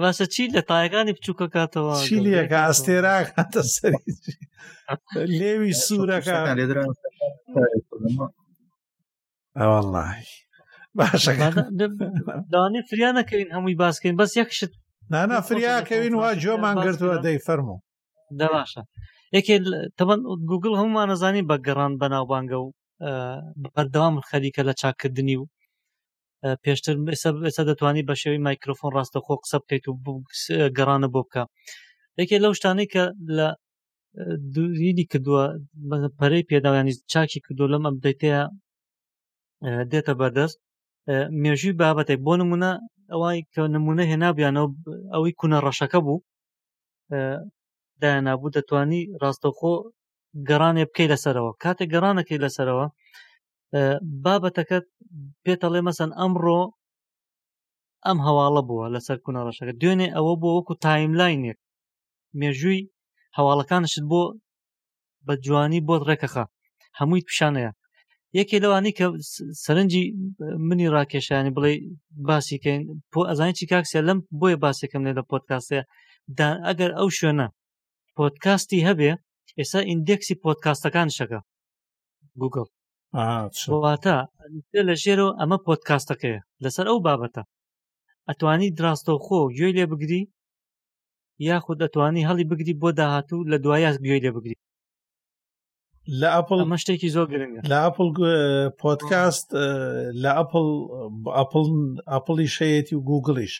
[0.02, 4.04] ڕاستە چی لە تایەکانی بچووکە کاتەوە چیلیەکە ئەستێراکاتە سەری
[5.38, 6.34] لێوی سوورەکە
[9.58, 10.26] ئەوەڵی
[10.98, 11.32] باشە
[12.54, 14.72] دانی فریانەکەین هەمووی باسکەین بەس یەکشت
[15.12, 17.76] نانا فریاکەوین وا جۆمان گرتووە دەی فەرمو
[18.40, 18.82] دەباشە
[19.36, 19.56] یەکێ
[19.98, 20.20] تەبەن
[20.50, 22.66] گوگل هەمومان نەزانی بە گەڕان بەناوبانگە و
[23.74, 25.44] بەردەوام خەریکە لە چاکردنی و
[26.64, 26.94] پێشتر
[27.46, 29.94] ئێستا دەتوانانی بە شێوی مایکرۆفۆن ڕاستەخۆ قسە بکەیت و
[30.76, 31.42] گەڕانە بۆ بکە
[32.20, 33.04] یەکێ لەو شتانەی کە
[33.36, 33.48] لە
[34.54, 35.44] دوریدی کردووە
[36.18, 38.42] پەرەی پێداوانی چاکی کردو لەم ئەبدەیتەیە
[39.90, 40.56] دێتە بەردەست
[41.42, 42.70] مێژوی بابەتێک بۆ نمونە
[43.12, 44.66] ئەوای کە نمونە هێنابیانەوە
[45.14, 46.18] ئەوەی کوونە ڕەشەکە بوو
[48.00, 49.74] دایانابوو دەتوانی ڕاستەخۆ
[50.48, 52.86] گەڕانێ بکەی لەسەرەوە کاتێک گەڕانەکەی لەسەرەوە
[54.24, 54.84] بابەتەکەت
[55.44, 56.60] پێتەڵێ مەسەن ئەمڕۆ
[58.06, 61.58] ئەم هەواڵە بووە لەسەر کوونەڕەشەکە دوێنێ ئەوە بۆ وەکو تایم لاینێک
[62.40, 62.80] مێژووی
[63.36, 64.22] هەواڵەکانشت بۆ
[65.26, 66.44] بە جوانی بۆت ڕێکەخە
[66.98, 67.72] هەمووی پیشانەیە
[68.38, 69.06] یەکێ لەوانی کە
[69.64, 70.04] سەرنجی
[70.68, 71.72] منی ڕاکێشانی بڵێ
[72.28, 72.80] باسیکەین
[73.12, 75.82] بۆ ئەزانانی چی کاکسە لەم بۆیە باسێکم لێ لە پۆتکاسەیە
[76.66, 77.46] ئەگەر ئەو شوێنە
[78.16, 79.10] پۆتکاستی هەبێ
[79.58, 81.40] ئێستا ئیندێکسی پۆتکاستەکان شەکە
[82.40, 82.66] گوگل
[83.14, 84.16] واتە
[84.88, 87.42] لە ژێرەوە ئەمە پۆتکاستەکەیە لەسەر ئەو بابەتە
[88.28, 90.22] ئەتوانی دراستەوخۆ گوێی لێ بگری
[91.48, 94.58] یاخود ئەتوانی هەڵی بگری بۆ داهاتوو لە دوایاز گوێی لێ بگری
[96.20, 98.08] لە ئەپل مە شتێکی زۆر گرنگە لە ئەپل
[98.80, 99.48] پۆتکاست
[100.22, 100.68] لە ئەپل
[101.38, 101.68] ئەپل
[102.12, 103.54] ئەپلی شەیەتی و گوگلیش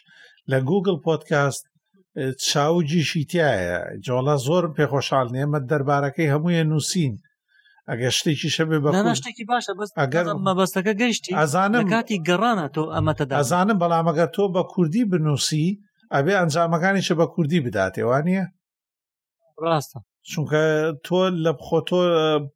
[0.50, 1.64] لە گوگل پۆتکاست
[2.48, 7.14] چاوجیشی تایە جۆڵە زۆر پێخۆشال نێمە دەربارەکەی هەموویە نووسین
[7.90, 9.70] ئەگە شتێکی شەبێ بەشتێکی باشە
[10.02, 15.66] ئەگەر مەبەستەکە گەشتی ئەزانم کاتی گەڕانە تۆ ئەمەتە ئەزانم بەڵام ئەگەر تۆ بە کوردی بنووسی
[16.14, 18.44] ئەبێ ئەنجامەکانیشە بە کوردی بداتێوانە
[19.64, 19.98] ڕاستە
[20.30, 20.62] چونکە
[21.06, 21.98] تۆ لە خۆتۆ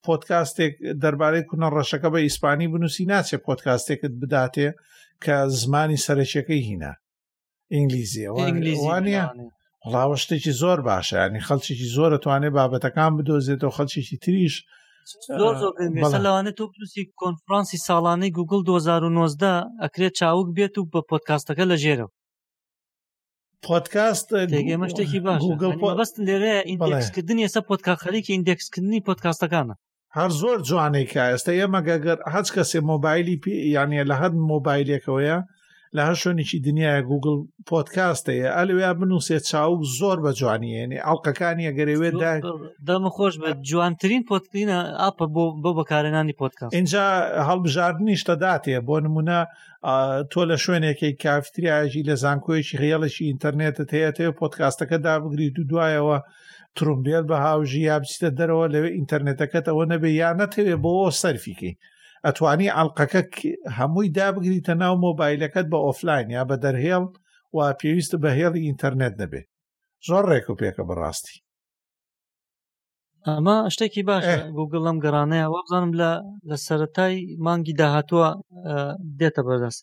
[0.04, 0.72] پۆتکاستێک
[1.02, 4.68] دەربارەی کوونە ڕەشەکە بە ئیسپانی بنووسی ناچێ پۆتکاستێکت بداتێ
[5.24, 6.92] کە زمانی سەرچەکەی هینە
[7.74, 9.22] ئینگلیزیەوەوانە
[9.86, 14.56] وڵاوە شتێکی زۆر باشە ینی خەڵکیێکی زۆر ئەتوانێ بابەتەکان بدۆزێتەوە خەڵکیێکی تریش
[16.24, 22.12] لەوانێت تۆپلوسی کۆنفرانسی ساڵانەی گوگل 2009 ئەکرێت چاوک بێت و بە پۆتکاستەکە لە ژێرەوە
[23.66, 24.28] پۆتکاست
[24.70, 25.40] ئێمە شتێکی باش
[25.98, 29.74] بەستن لێرە ئیندکسکردنی ئێستا پۆتکا خەریکی ئیندکسکردنی پۆتکاستەکانە
[30.16, 35.38] هەر زۆر جوانێکە ئێستا ئێمە گەگەر هەچ کەسێ مۆبایلی پێ یانە لە هەر مۆبایلێکەوەیە
[35.96, 37.34] لە هەر شوێنێکی دنیاە گوگل
[37.68, 42.14] پۆتکاستەیە ئەلویا بنووسێ چاوک زۆر بە جوانیێنێ ئەڵلقەکانی ئەگەرەوێت
[42.88, 47.04] دەمە خۆش بە جوانترین پۆتکرینە ئاپە بۆ بۆ بەکارێنانی پۆتکاست اینجا
[47.48, 49.38] هەڵبژاردننی شتەداتێ بۆ نمونە
[50.32, 56.16] تۆ لە شوێنێکی کافتریاژی لە زانکۆیەکی خیاڵەشی ئینتەرنێتت هەیەەوە پۆتکاستەکە دابگریت و دوایەوە
[56.76, 61.74] ترومبێت بە هاوژی یا بچتە دەرەوە لەوێ ئینتەرنێتەکەتەوە نەبێ یا نەتەوێت بۆ سەرفیکەی
[62.28, 63.22] ئەتوانی ئەڵلقەکە
[63.78, 67.04] هەمووی دابگریتە ناو مۆبایلەکەت بە ئۆفلاین یا بە دەرهێڵ
[67.54, 69.42] و پێویستە بە هێڵی ئینتەرنێت نەبێ
[70.08, 71.36] زۆر ڕێک و پێکە بەڕاستی
[73.26, 76.10] ئەمە شتێکی باشە گوگل ئەم گەڕانەیە وەبزانم لە
[76.48, 78.28] لە سەتای مانگی داهاتووە
[79.20, 79.82] دێتە بەردەست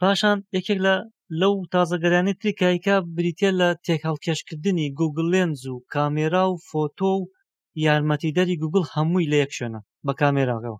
[0.00, 0.94] پاشان یەکێک لە
[1.40, 7.22] لەو تازەگەرانی تریکایکا بریتە لە تێکهڵکێشکردنی گوگل لێنز و کامێرا و فۆتۆ و
[7.84, 10.78] یارمەتیدەری گوگل هەمووی لە یەک شوێنە بە کامێراغەوە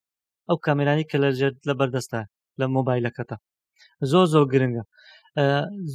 [0.49, 2.21] ئەو کامێرانی کە لەژێر لە بەردەستە
[2.61, 3.37] لە مۆبایلەکەتە
[4.11, 4.85] زۆر زۆر گرنگە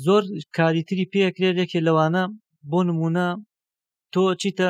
[0.05, 0.23] زۆر
[0.57, 2.23] کاری تری پێکرێت یەکێ لەوانە
[2.69, 3.27] بۆ نمونە
[4.13, 4.69] تۆ چیتە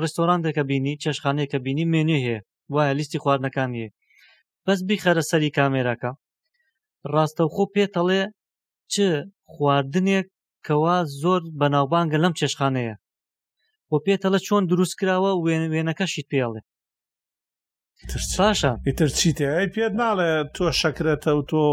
[0.00, 2.38] ڕستۆرانێکەکە بینی چێشخانەیەکە بینی مێنێ هەیە
[2.74, 3.90] وایە لیستی خواردنەکان هەیە
[4.64, 6.10] بەس بیخەرە سەری کامێراەکە
[7.12, 8.22] ڕاستەوخۆ پێتەڵێ
[8.92, 8.94] چ
[9.52, 10.26] خواردنێک
[10.66, 12.94] کەوا زۆر بەناوبانگە لەم چێشخانەیە
[13.88, 15.30] بۆ پێتەڵە چۆن دروست کراوە
[15.74, 16.60] وێنەکەشیت پێڵێ
[18.38, 21.64] باشە ئیتر چیتێ ئەی پێت ناڵێ تۆ شەکرێتە و تۆ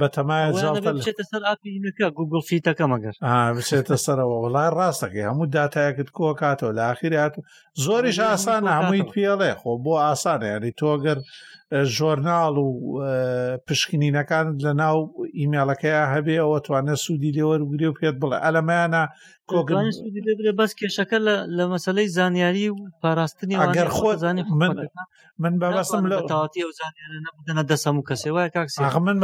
[0.00, 3.14] بەتەمایەتە سەر ئاپینەکە گوگل فیتەکە مەگەر
[3.56, 7.34] بچێتە سەرەوە وڵای ڕاستەکە هەموو دااتایەکت کۆ کاتەوە لە آخریات
[7.84, 11.18] زۆریش ئاسانە هەمووی پێڵێ خۆ بۆ ئاسانە یاری تۆگەر
[11.96, 12.68] ژۆرناڵ و
[13.66, 14.96] پشکنینەکان لە ناو
[15.40, 19.02] ئیمێڵەکەی هەبێ ئەوە توانە سوودی لێوەرگری و پێت بڵێ ئەلەمایانە
[19.50, 19.86] کۆگران
[20.58, 21.18] بەس کێشەکە
[21.56, 24.72] لە مەسلەی زانیاری و پاراستنی ئەگەر خۆ زانانی من
[25.42, 29.16] من بەبستم لە تاواتی و زانانە بدەنە دەسەم و کەسێ وای کاکسی من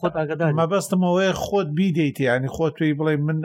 [0.00, 3.38] خۆت ئاگدار مەبەستم ئەوەیە خۆت بیدەیت ینی خۆت توی بڵێ من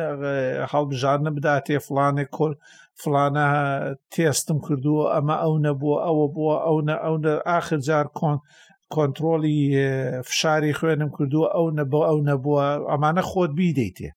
[0.72, 2.54] هەڵبژارنە بداتێ فلانێ کۆل
[3.02, 3.46] فلانە
[4.14, 7.16] تێستم کردووە ئەمە ئەو نەبووە ئەوە بووە ئەو ئەو
[7.60, 8.38] آخر جار کۆن
[8.96, 9.58] کۆنتترۆلی
[10.30, 14.10] فشاری خوێنم کردووە ئەو نەبوو ئەو نەبووە ئەمانە خۆت بیدەیتێ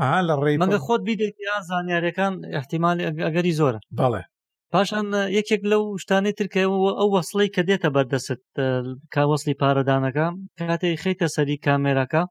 [0.00, 4.22] ئا لە ڕێ مەگە خۆت بیدەیت یا زانیارەکان احتیممالی ئەگەری زۆرە بەڵێ
[4.74, 5.06] پاشان
[5.38, 8.42] یەکێک لەو شتانەی ترکەوە ئەو وەسڵی کە دێتە بەردەست
[9.14, 10.26] کاوەسلی پارەدانەکە
[10.70, 12.22] کاتێک خیتە سەری کامێرەکە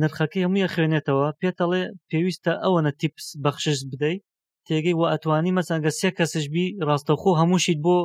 [0.00, 4.22] نرخەکەی هەموویە خوێنێتەوە پێتەڵێ پێویستە ئەوەنە تیپس بەخشش بدەیت
[4.66, 7.96] تێگەی و ئەتوانی مەسەنگە سێ کەسشبی ڕاستەخۆ هەمووشیت بۆ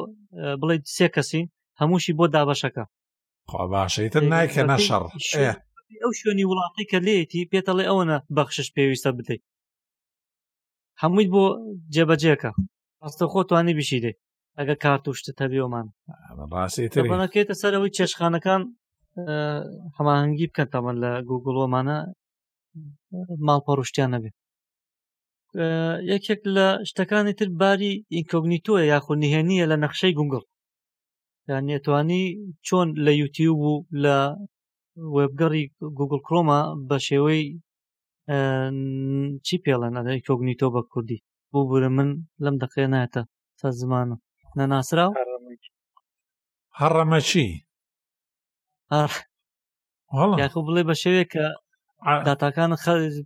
[0.62, 1.44] بڵێ سێ کەسی
[1.82, 2.84] هەمووشی بۆ دابەشەکە
[3.74, 5.04] باشیتر نایکە نەشەڕ
[6.04, 9.44] ئەو شوێنی وڵاتی کە لێتی پێتەڵێ ئەوەنە بەخشش پێویستە بدەیت
[11.02, 11.44] هەموویت بۆ
[11.96, 12.52] جێبەجێکە
[13.06, 14.12] ئەستە خۆ توانی بشیدێ
[14.58, 15.88] ئەگە کارتوشتە تەبیۆمان
[16.52, 18.62] بەڕاستیەکێتە سەرەوەی چێشخانەکان
[19.98, 21.98] هەماهنگگی بکەن تەمە لە گوگڵۆمانە
[23.48, 24.36] ماڵپەڕشتیان نەبێت
[26.12, 30.44] یەکێک لە شتەکانی تر باری ئینکۆگنیتۆە یاخو نهێنیە لە نەخشەی گونگڵ
[31.52, 32.24] یانێتوانی
[32.68, 33.74] چۆن لە یوتیوب و
[34.04, 34.18] لە
[35.16, 35.64] وێبگەڕی
[35.98, 37.44] گوگل کۆما بە شێوەی
[39.46, 41.20] چی پێڵەن ئەدای کۆگنیتۆ بە کوردی
[41.54, 42.10] بۆ بورە من
[42.44, 43.22] لەم دەقەیە نایەتە
[43.60, 44.20] تا زمانم
[44.58, 45.12] نەناسراو
[46.80, 47.46] هەڕەمە چی
[50.42, 51.46] یاخ بڵێ بە شێوێک کە
[52.28, 52.72] داتاکان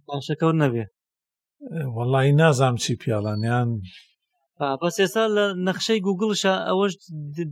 [0.08, 0.86] باشەکەوت نەبێ
[1.96, 3.70] وەڵی نازام چی پیاڵانیان
[4.82, 6.94] بەس ئێستا لە نەخشەی گوگڵش ئەوەش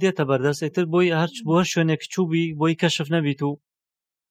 [0.01, 3.51] دێتە بەردەست ئێتر بۆی هەرچ بووە شوێنێک چوبی بۆی کەشف نەبیت و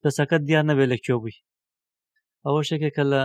[0.04, 1.40] دەسەکە دیان نەبێت لە کێبووی
[2.44, 3.22] ئەوە شتێکێکە لە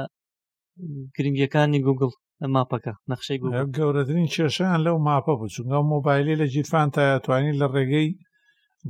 [1.16, 2.12] گرنگیەکانی گوگڵ
[2.54, 3.40] ماپەکە نەخشەی
[3.78, 8.08] گەورەترین کێشیان لەو ماپە بوو چونگە مۆبایلی لە جیرفان تایەتوانی لە ڕێگەی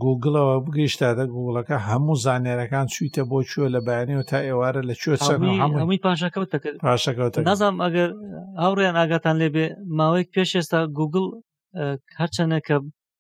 [0.04, 5.16] گوگڵەوە بگەیشتادە گوڵەکە هەموو زانێرەکان چویتە بۆ چوە لە بەیانەوە تا ئێوارە لە چوە
[5.70, 8.10] هەمووی پاشەکەوت نازام ئەگەر
[8.64, 9.66] هاوڕیان ئاگاتان لێبێ
[9.98, 11.26] ماوەیەک پێش ئێستا گوگل
[12.20, 12.76] هەرچەنەکە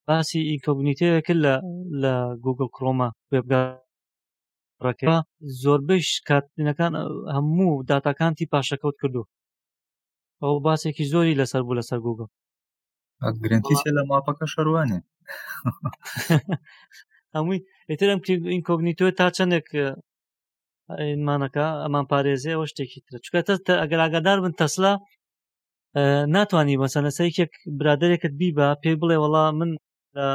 [0.08, 1.56] باسی ئینکۆگنیتەیەکرد لە
[2.02, 2.14] لە
[2.46, 5.16] گوگل کڕۆمە وێبگەڕەکە
[5.62, 6.94] زۆربەی کاتینەکان
[7.36, 9.24] هەموو داتاکانتی پاشەکەوت کردو
[10.44, 12.28] ئەو باسێکی زۆری لەسەر بوو لەسەر گوگڵ
[13.44, 15.00] گرنتیسە لە ماپەکە شەروانێ
[17.36, 18.22] هەمووی ئێتر ئەم
[18.54, 19.68] ئینکۆگنیتۆ تا چندێک
[21.04, 24.94] ئینمانەکە ئەمان پارێزێ ئەوە شتێکی تر چکەتە ئەگەراگەدار بن تەسلا
[26.36, 29.70] ناتانی بەسەنەسەیکێک برادێکت بیبە پێی بڵێ وڵا من
[30.18, 30.28] لە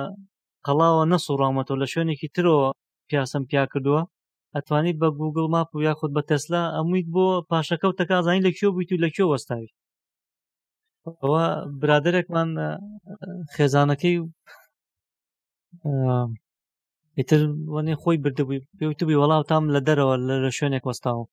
[0.66, 2.68] قەڵاوە نەسوڕامەتەوە لە شوێنێکی ترەوە
[3.10, 4.02] پیاسم پیا کردووە
[4.54, 8.90] ئەتوانیت بە گوگل ماپ و یاخود بە تەسلا ئەمویت بۆ پاشەکە و تەکازانانی لەکوێ بوویت
[8.92, 9.70] و لەکوێ وەستاوی
[11.22, 11.42] ئەوە
[11.80, 12.50] برادێکمان
[13.54, 14.16] خێزانەکەی
[17.18, 17.40] ئیتر
[17.74, 21.24] وەنێ خۆی بردەبووی پێوتبی وڵاو تام لە دەرەوە لە شوێنێک وەستاوە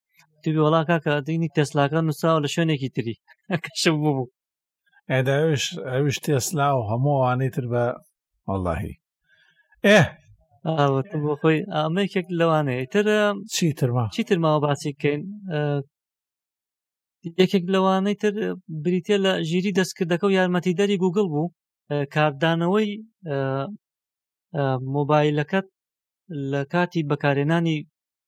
[0.42, 3.16] توی وڵا کاکەدینی تێسلاکە نووساوە لە شوێنێکی تری
[3.64, 4.30] کەشم بوو
[5.12, 7.84] ئەداوش ئەوش تێسلا و هەمووانەی تر بە
[8.48, 8.94] وڵاهی
[9.86, 10.00] ئێ
[11.24, 13.06] بۆ خۆی ئەمەیکێک لەوانەیە تر
[13.54, 15.22] چیترما چیترماوە باسی بکەین
[17.42, 18.34] یەکێک لەوانەی تر
[18.84, 21.52] بریتە لە ژیری دەستکردەکە و یارمەتیدەری گوگل بوو
[22.14, 22.88] کاردانەوەی
[24.94, 25.66] مۆبایلەکەت
[26.50, 27.76] لە کاتی بەکارێنانی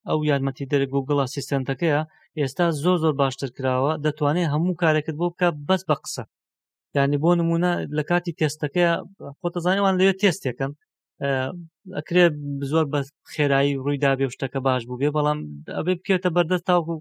[0.09, 2.01] ئەو یارمەتی دەرە گوگڵ ئاسیستنتەکەیە
[2.39, 6.25] ئێستا زۆر زۆر باشتر کراوە دەتوانێت هەموو کارەکەت بۆ بکە بەس بە قسە
[6.97, 8.89] یعنی بۆ نمونە لە کاتی تێستەکەی
[9.41, 10.73] خۆتەزانیوان لەوێ تێستێکن
[11.99, 12.25] ئەکرێ
[12.71, 13.01] زۆر بە
[13.33, 15.39] خێرایی ڕوویدا بێ شتەکە باش بوو بێ بەڵام
[15.79, 16.97] ئەبێ بکێتە بەردەست تاوکو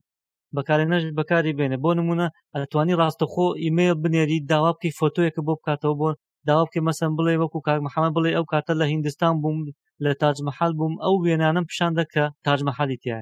[0.55, 6.13] بەکارێنەش بەکاری بێنێ بۆ نمونە ئەتوانی ڕاستەخۆ ئیمەیل بنێری داوا بکەی فۆتۆیەکە بۆ بکاتەوە بۆن
[6.47, 9.59] داوا بکە مەسم بڵێ وەکو کار محەممە بڵێ ئەو کاتە لە هندستان بووم
[10.03, 13.19] لە تاجمەحال بووم ئەو وێنانم پیشاندە کە تاجمەحالی تایە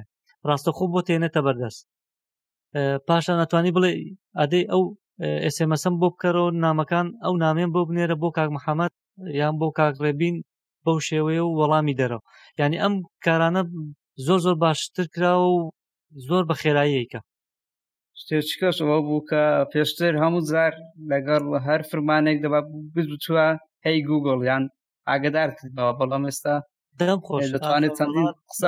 [0.48, 1.82] ڕاستەخۆ بۆ تێنێتە بەردەست
[3.08, 3.92] پاشان ئەتوانی بڵێ
[4.40, 4.84] ئەدەی ئەو
[5.48, 8.92] ئسمسم بۆ بکەرەوە نامەکان ئەو نامێن بۆ بنێرە بۆ کاک محەممەد
[9.40, 10.36] یان بۆ کاکڕێبین
[10.86, 12.24] بەو شێوەیە و وەڵامی دەرەوە
[12.60, 12.94] ینی ئەم
[13.26, 13.62] کارانە
[14.26, 15.60] زۆر زۆر باشتر کراوە و
[16.28, 17.20] زۆر بە خێراییەکە
[18.20, 20.74] شتێچکەشەوە بوو کە پێشتر هەموو جار
[21.12, 23.48] لەگەڵ هەر فرمانێک دەب بچوە
[23.86, 24.64] هەی گوگڵ یان
[25.10, 26.56] ئاگدار بەوە بەڵام ئێستا
[27.02, 28.68] دەم خۆش دەتوانێت چەندین قسە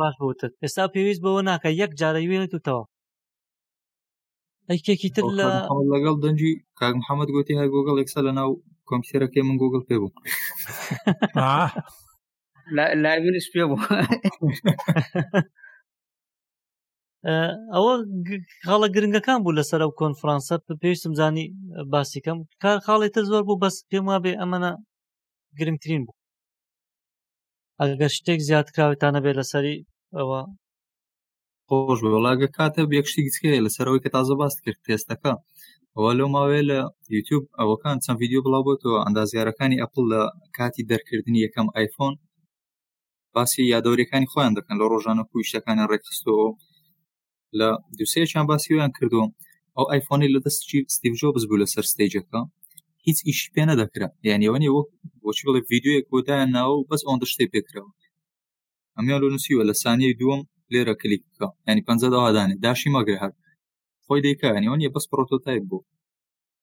[0.00, 2.84] باش بوتت ئێستا پێویست بەوە ناکە یەک جارە وێنێتتەوە
[4.68, 5.46] ئەیکێکی تر لە
[5.92, 8.50] لەگەڵ دەنجی کاک محەممەد گوتی هەر گوگڵ ێکسە لە ناو
[8.88, 10.10] کۆمپیوتەرەکەی من گوگل پێ بوو
[13.02, 13.78] لای منش پێ بوو
[17.74, 17.94] ئەوە
[18.66, 21.46] خاڵە گرنگەکان بوو لەسەر ئەو کۆنفرانسە پێویستم زانی
[21.92, 24.70] باسیکەم کار خاڵی تر زۆر بوو بەس پێم وا بێ ئەمەە
[25.58, 26.16] گرنگترین بوو
[27.80, 29.76] ئەگەر شتێک زیاد کراوێتانە بێ لەسەری
[30.16, 30.40] ئەوە
[31.68, 35.32] خۆش وڵاگە کاتە بێکشتی گچکەیە لەسەرەوەی کە تازە باس کرد تێستەکە
[35.96, 36.78] ئەوە لەو ماوەیە لە
[37.16, 40.22] یوتیوب ئەوەکان چەند یددیو بڵاوبەوە ئەندازیارەکانی ئەپل لە
[40.56, 42.14] کاتی دەرکردنی یەکەم آیفۆن
[43.34, 46.48] باسی یادەوریەکانی خۆیان دەکەن لە ڕۆژانە پویشتەکانی ڕێکخستەوە
[47.58, 47.68] لە
[47.98, 49.22] دوسەیەیان باسییان کردو
[49.76, 52.40] ئەو ئایفۆنی لە دەستچی ستیڤجۆ بزبوو لە سەر ستێجەکە
[53.06, 54.88] هیچ ئیشی پێ نەدەکرا یانیەوەنی وەک
[55.22, 57.90] بۆچی بڵێ یددیوەک بۆدایان ناو بەس ئەوەن شتێ پێکرەوە
[58.96, 60.42] ئەمیان لە نووسیوە لە سانیەی دووەم
[60.72, 63.32] لێرە کلیک بکە ینی پ داوادانێ داشی مەگرە هەر
[64.04, 65.82] خۆی دیکەیانیەوە یە بەس پرۆتۆتایب بوو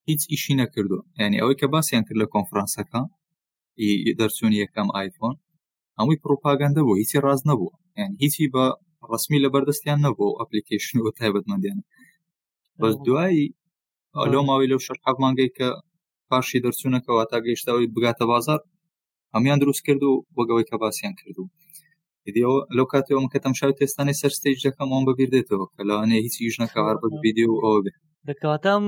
[0.10, 3.02] هیچ ئیشی نەکردو ینی ئەوەی کە باسییان کرد لە کۆنفرانسەکە
[4.20, 5.36] دەرچوونی یەکەم آیفۆن
[6.00, 8.66] هەمووی پرۆپاگەندە بوو هیچی ڕاز نەبوو یعنی هیچی بە
[9.14, 11.80] ڕسمی لە بەردەستیان نەبوو ئەپلیکیشن و تایبەتمەندیان
[12.82, 13.46] بەس دوایی
[14.34, 15.68] لەو ماوەی لەو شەر حەف مانگەی کە
[16.30, 18.60] پاشی دەرچوونەکەەوە تا گەیشتەوەی بگاتە بازار
[19.34, 21.44] ئەمیان دروست کرد و وەگەوەی کە باسییان کردو
[22.36, 26.96] دیەوە لەو کاتەوەم کە تەمشاوی تێستانی سەر ستیج دەکەمان بەبیردێتەوە کە لەوانەیە هیچ یژنەکە هەر
[27.02, 27.94] بە ویددیو ئەوە بێ
[28.30, 28.86] دەکەواتام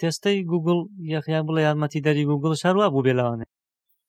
[0.00, 0.78] تێستەی گوگل
[1.14, 3.46] یەخیان بڵێ یارمەتی دەری گوگل شاروا بوو بێلاوانێ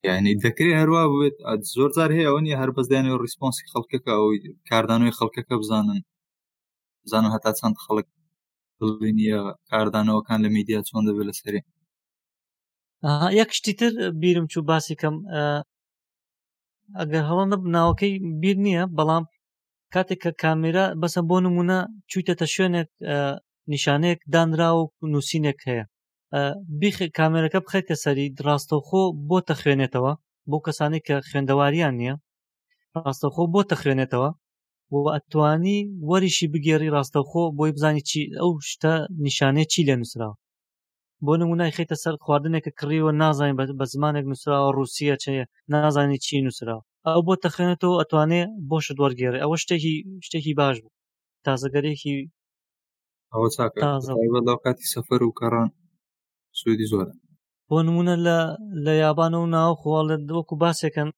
[0.08, 1.36] یعنی دەکرێت هەروە بێت
[1.76, 4.38] زۆر زار هەیە ئەو نیە هەر بەزدانی و ریسپۆنسی خەڵکەکە ئەوی
[4.70, 6.00] کاردانەوەی خەڵکەکە بزانن
[7.04, 8.08] بزانم هەتا چەند خەڵک
[8.80, 9.40] بڵێنە
[9.70, 11.62] کاردانەوەکان لە میدیا چۆن دەبێت لەسەری
[13.40, 13.92] یەک شتی تر
[14.22, 15.16] بیرم چوو باسی کەم
[17.00, 19.24] ئەگەر هەڵەنە بناوەکەی بیر نییە بەڵام
[19.94, 21.80] کاتێک کە کامێرا بەسە بۆ نمونە
[22.10, 22.90] چوویتەتە شوێنێک
[23.74, 24.82] نیشانەیەک دانرا و
[25.12, 25.86] نووسینێک هەیە
[26.80, 30.14] بیخ کامێرەکە بخێکە سەری ڕاستەوخۆ بۆتە خوێنێتەوە
[30.50, 32.16] بۆ کەسانی کە خوێندەواریان نییە
[33.04, 34.30] ڕاستەخۆ بۆتە خوێنێتەوە
[34.92, 38.94] بۆ ئەتوانی وەریشی بگێری ڕاستەخۆ بۆی بزانی چی ئەو شتە
[39.26, 40.36] نیشانێ چی لێ نووسراوە
[41.26, 46.84] بۆ نمونای خێتە سەر خواردنێکە کڕیوە نازانین بە زمانێک نووسراوە رووسە چەیە نازانی چی نووسراوە
[47.08, 49.94] ئەو بۆ تەخێنێتەوە ئەتوانێ بۆ شت وەرگێڕێ ئەوە شتێکی
[50.26, 50.96] شتێکی باش بوو
[51.46, 52.16] تازەگەرێکی
[53.34, 53.82] ئەوە چاکە
[54.48, 55.70] لەو کاتی سەفەر و کەڕان
[56.60, 57.06] سوودی زۆر
[57.70, 58.38] بۆ نمونە لە
[58.86, 61.10] لە یابانەوە ناو خۆڵ وەکو باسێکەکەن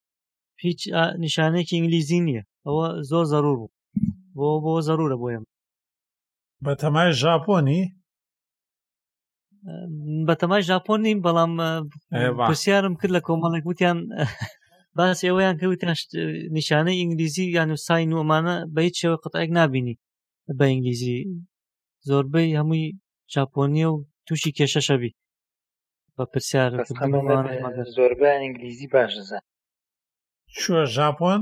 [0.64, 0.82] هیچ
[1.24, 3.74] نیشانێکی ئینگلیزی نییە ئەوە زۆر زەرور بوو
[4.38, 5.44] بۆ بۆ زەرورە بۆیم
[6.66, 7.82] بە تەمای ژاپۆنی
[10.28, 11.52] بە تەمای ژاپۆن نیم بەڵام
[12.48, 13.98] پرسیارم کرد لە کۆمەڵێک وتیان
[14.98, 15.96] باس ئێوەیان کەوتیان
[16.58, 19.96] نیشانە ئینگلیزی یان وسای نومانە بە هیچ شێوە قەتایک نبینی
[20.58, 21.18] بە ئینگلیزی
[22.10, 22.86] زۆربەی هەمووی
[23.34, 25.12] ژاپۆنیە و تووشی کێشەشەبی
[26.20, 26.72] بە پرسیار
[27.98, 29.40] زۆربە ئینگلیزی باشزە
[30.60, 31.42] چوە ژاپۆن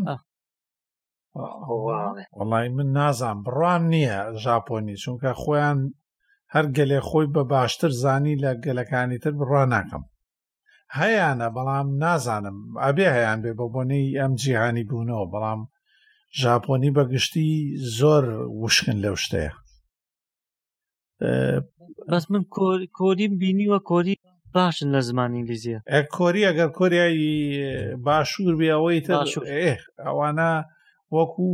[2.40, 5.80] وڵی من نازان بڕوان نییە ژاپۆنی چونکە خۆیان
[6.54, 10.04] هەر گەلێ خۆی بە باشتر زانی لە گەلەکانی تر بڕوا ناکەم
[11.00, 15.60] هەیەە بەڵام نازانم ئەبێ هەیان بێ بە بۆنەی ئەم جیهانی بوونەوە بەڵام
[16.42, 17.50] ژاپۆنی بەگشتی
[17.98, 18.24] زۆر
[18.62, 19.54] وشکن لەو شتەیە
[22.10, 22.44] بەس من
[23.00, 24.16] کۆریم بینیوە کۆری
[24.66, 25.80] باشن لە زمان ئینگلیزیە
[26.18, 27.34] کۆری ئەگەر کۆریایی
[28.06, 29.00] باشوور بێ ئەوەی
[30.06, 30.52] ئەوانە
[31.16, 31.48] وەکو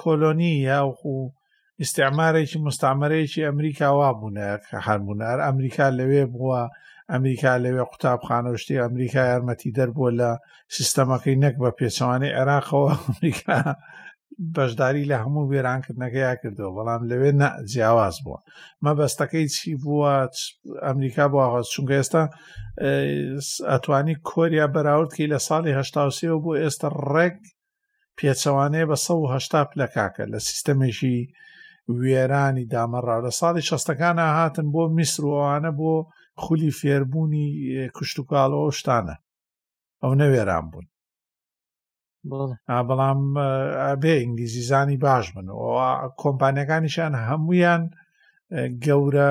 [0.00, 1.16] کۆلۆنی یاخو
[1.82, 6.60] ئیسعمارێکی مستعمرەیەکی ئەمریکاوا بوونە کە هەرمونار ئەمریکا لەوێ بووە
[7.12, 10.30] ئەمریکا لەوێ قوتابخانەشتی ئەمریکا یارمەتی دەربووە لە
[10.76, 13.58] سیستەمەکەی نەک بە پێچوانی عێراقەوە ئەمریکا
[14.54, 17.30] بەشداری لە هەموو وێرانکردنەکەیا کردەوە بەڵام لەوێ
[17.72, 18.40] جیاواز بووە
[18.86, 20.14] مەبەستەکەی چی بووە
[20.86, 22.22] ئەمریکا بواغ چونکە ئێستا
[23.70, 27.36] ئەتوانی کۆریا بەراوردکی لە ساڵی هەشتاوسەوە بۆ ئێستا ڕێک
[28.18, 31.18] پێچەوانەیە بە 1970 پلکاکە لە سیستەمێکی
[32.00, 35.94] وێرانی دامەڕاو لە ساڵی شەستەکانە هاتن بۆ میسروانە بۆ
[36.42, 37.48] خولی فێربوونی
[37.96, 39.16] کوشتتوکالەوە شتانە
[40.02, 40.86] ئەو نەوێران بوون
[42.88, 43.20] بەڵام
[44.02, 45.48] بێ ئینگلیزیزانی باش بن
[46.22, 47.82] کۆمپانیەکانیشان هەمویان
[48.84, 49.30] گەورە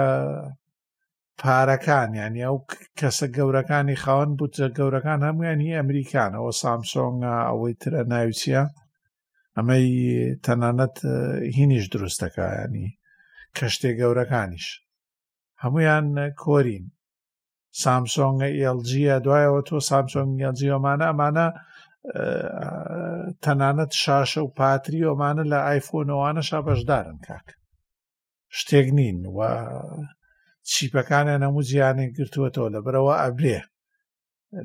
[1.41, 2.57] پارەکانیان یا ئەو
[2.99, 8.63] کەسە گەورەکانی خاوەن بوتە گەورەکان هەمویان هی ئەمریکانەوە سامسۆنگە ئەوەی ترە ناویچە
[9.57, 9.87] ئەمەی
[10.45, 10.95] تەنانەت
[11.57, 12.87] هینیش دروستەکەیانی
[13.57, 14.67] کەشتێ گەورەکانیش
[15.63, 16.07] هەمویان
[16.43, 16.85] کۆرین
[17.83, 21.47] سامسۆنگە ئLGە دوایەوە تۆ سامسۆنگ ئەلجیۆمانە ئەمانە
[23.43, 27.47] تەنانەت شاشە و پاتری ئۆمانە لە ئایفۆنەوانەشا بەشدارن کاک
[28.57, 29.37] شتێک نین و
[30.71, 33.59] چیپەکانە هەموو جیانێک گرتووەتەوە لە برەوە ئەبرێ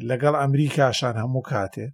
[0.09, 1.87] لەگەڵ ئەمریکاشان هەموو کاتێ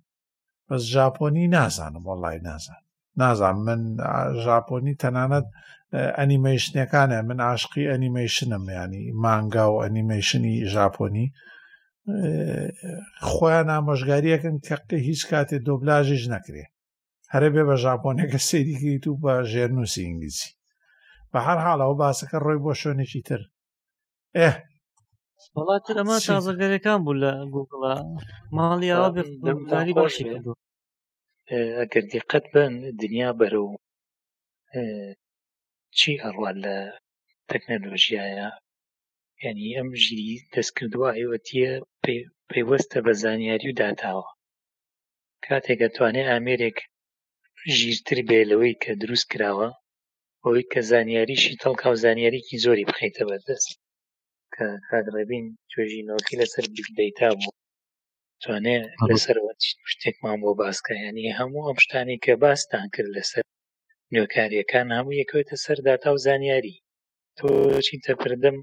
[0.68, 2.80] بەس ژاپۆنی نازانم وەڵی نازان
[3.20, 3.80] نازان من
[4.45, 5.47] ژاپۆنی تەنانەت
[6.18, 11.26] ئەنیمەیشنەکانە من عاشقی ئەنیمەیشنم ینی مانگا و ئەنیمەیشنی ژاپۆنی
[13.30, 16.64] خۆیان ئامۆژگاریەکەن کەقی هیچ کاتێ دۆبلاژیش نەکرێ
[17.32, 20.50] هەرە بێ بە ژاپۆنێکە سێریکریت و بە ژێرنووسی ئینگلیزی
[21.30, 23.42] بە هەر حاڵەوە باسەکە ڕۆی بۆ شوێنێکی تر
[24.38, 24.50] ئێ
[25.54, 27.94] بەڵات ئەمە تازەگەرەکان بوو لە گوگڵە
[28.56, 30.52] ماڵیەوە بەداری باشی کردو
[31.78, 33.70] ئەگەر دقەت بن دنیا بەرە و
[35.98, 36.76] چی هەڕوان لە
[37.50, 38.48] تەکنەلۆژیایە
[39.44, 41.72] ینی ئەم ژیری دەستکردووە ئێوەتیە
[42.50, 44.26] پەیوەستە بە زانیاری و داتاوە
[45.46, 46.78] کاتێک ئەتوانێت ئامێرێک
[47.76, 49.68] ژیرتر بێ لەوەی کە دروست کراوە
[50.42, 53.70] ئەوەی کە زانیاریشی تەڵکا و زانیاریکی زۆری بخیتە بەدەست
[54.54, 57.56] کە کادڕێبین توێژی نۆکی لەسەر بیدەیتا بوو
[58.42, 58.76] توانێ
[59.11, 59.36] لەسەر
[59.90, 63.44] شتێکمان بۆ باسکە ینی هەموو ئەم شتانی کە باستان کرد لەسەر
[64.12, 66.74] نوێکاریەکان هەموو یەکەوێتە سەر داتا و زانیاری
[67.36, 67.46] تۆ
[67.86, 68.56] چینتەپردم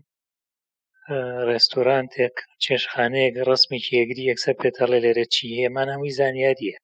[1.50, 6.78] ڕێستۆرانتێک چێشخانەیەک ڕستمیکی یەگری یەکسەر پێتەڵێ لێرە چی هێمان هەمووی زانیاریە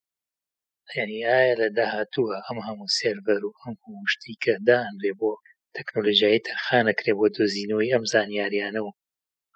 [1.00, 5.32] ینی ئایا لە داهاتووە ئەم هەموو سێربەر و هەموو شتی کە دانرێ بۆ
[5.78, 8.96] تەکنۆلژایی تەخانەکرێ بۆ دۆزینەوەی ئەم زانیاریانە و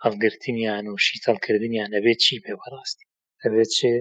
[0.03, 3.05] هەڵگرتنیان و شیتەڵکردنیان ئەبێت چی پێ بەڕاستی
[3.43, 3.93] ئەبێت چێ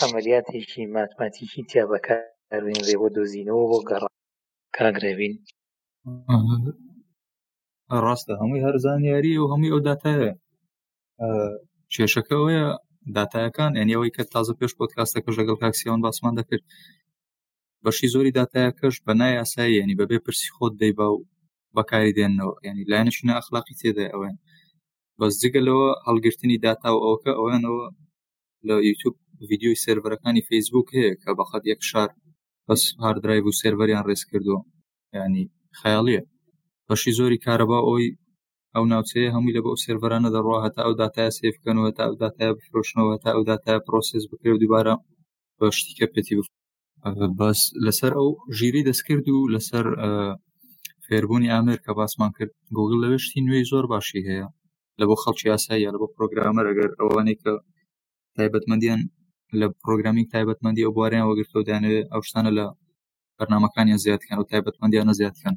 [0.00, 4.02] ئەمەلیاتێکی ماتماتیکی تیا بەکارێنرێ بۆ دۆزینەوە بۆ گەڕ
[4.76, 5.34] کاگرێبین
[8.04, 10.30] ڕاستە هەمووی هەر زانیاری و هەمووی ئەو دااتایە
[11.94, 12.62] کێشەکەەیە
[13.16, 16.64] دااتایەکان ئەنیەوەی کە تازە پێش پۆتکاستەکەش لەگەڵ کاکسیان باسمان دەکرد
[17.84, 21.24] بەشی زۆری دااتایەکەش بە نای یاسایی ینی بەبێ پرسی خۆت دەیبا و
[21.76, 24.36] بەکاری دێنەوە ینی لایەنشی ناخلاقی تێدا ئەوێن
[25.20, 27.86] بەس جگەلەوە هەڵگرتنی داتا و ئەوکە ئەوێنەوە
[28.66, 29.14] لە یوتوب
[29.50, 32.10] ویددیوی سرەرەکانی فیسبوک هەیە کە بەخەت یەک شار
[32.68, 34.56] بەس هاردرایڤ و سرەریان ڕێز کردو
[35.18, 35.44] ینی
[35.80, 36.22] خیاڵیە
[36.92, 38.08] بەشی زۆری کارەبا ئەوی
[38.74, 42.50] ئەو ناوچەیە هەمووی لە بە ئەو سێربەرانە دەڕوا هەتا ئەو دااتای سێفکەنەوە تا ئەو دااتای
[42.56, 44.94] بفرۆشنەوە تا ئەو دااتای پرۆسس بکرێ و دووبارە
[45.58, 46.48] بە شتیکە پێتی بف
[47.40, 48.28] بەس لەسەر ئەو
[48.58, 49.86] ژیری دەستکرد و لەسەر
[51.06, 54.46] فێربوونی ئامر کە باسمان کرد گوگل لەوێشتی نوێی زۆر باشی هەیە
[55.00, 57.52] لە بۆ خەڵکی یاسایی لە بۆ پرۆگرامەر ئەگەر ئەوانەی کە
[58.36, 59.00] تایبەتمەندیان
[59.60, 62.64] لە پرۆگرامی تایبەتمەندی ئەو بوارەیان وەگرتەوە دانێت ئەو شتانە لە
[63.38, 65.56] بەرنمەکانیان زیاتکەن و تایبەتمەندیانە زیاتکەن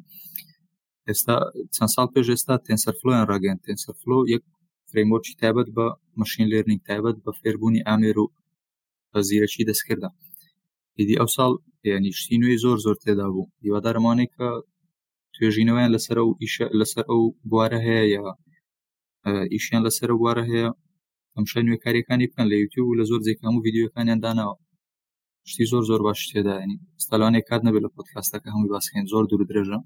[1.10, 1.36] ئێستا
[1.74, 4.42] چەند ساڵ پێش ئێستا تەنسەرفلۆیان ڕاگەن تەنسەرفلۆ یەک
[4.90, 5.86] فرێمۆچی تایبەت بە
[6.20, 8.26] مەشین لێرننگ تایبەت بە فێربوونی ئامێر و
[9.28, 10.08] زیرەکی دەستکردە
[10.98, 11.52] ئیدی ئەو ساڵ
[11.90, 14.48] یانیشتی نوێی زۆر زۆر تێدا بوو هیوادارمانێک کە
[15.34, 18.24] توێژینەوەیان لەسەر و ئیش لەسەر ئەو بوارە هەیە یا
[19.54, 20.68] ئیشیان لەسەر بوارە هەیە
[21.36, 24.56] ئەمشە نوێکاریەکانی بکەن لە یوتیوب و لە زۆر جێکام و یددیوەکانیان داناوە
[25.50, 29.80] شتی زۆر زۆر باش تێداینی ستالوانێک کات نەبێت لە پۆتکاستەکە هەمووی باسکەین زۆر دوور درێژە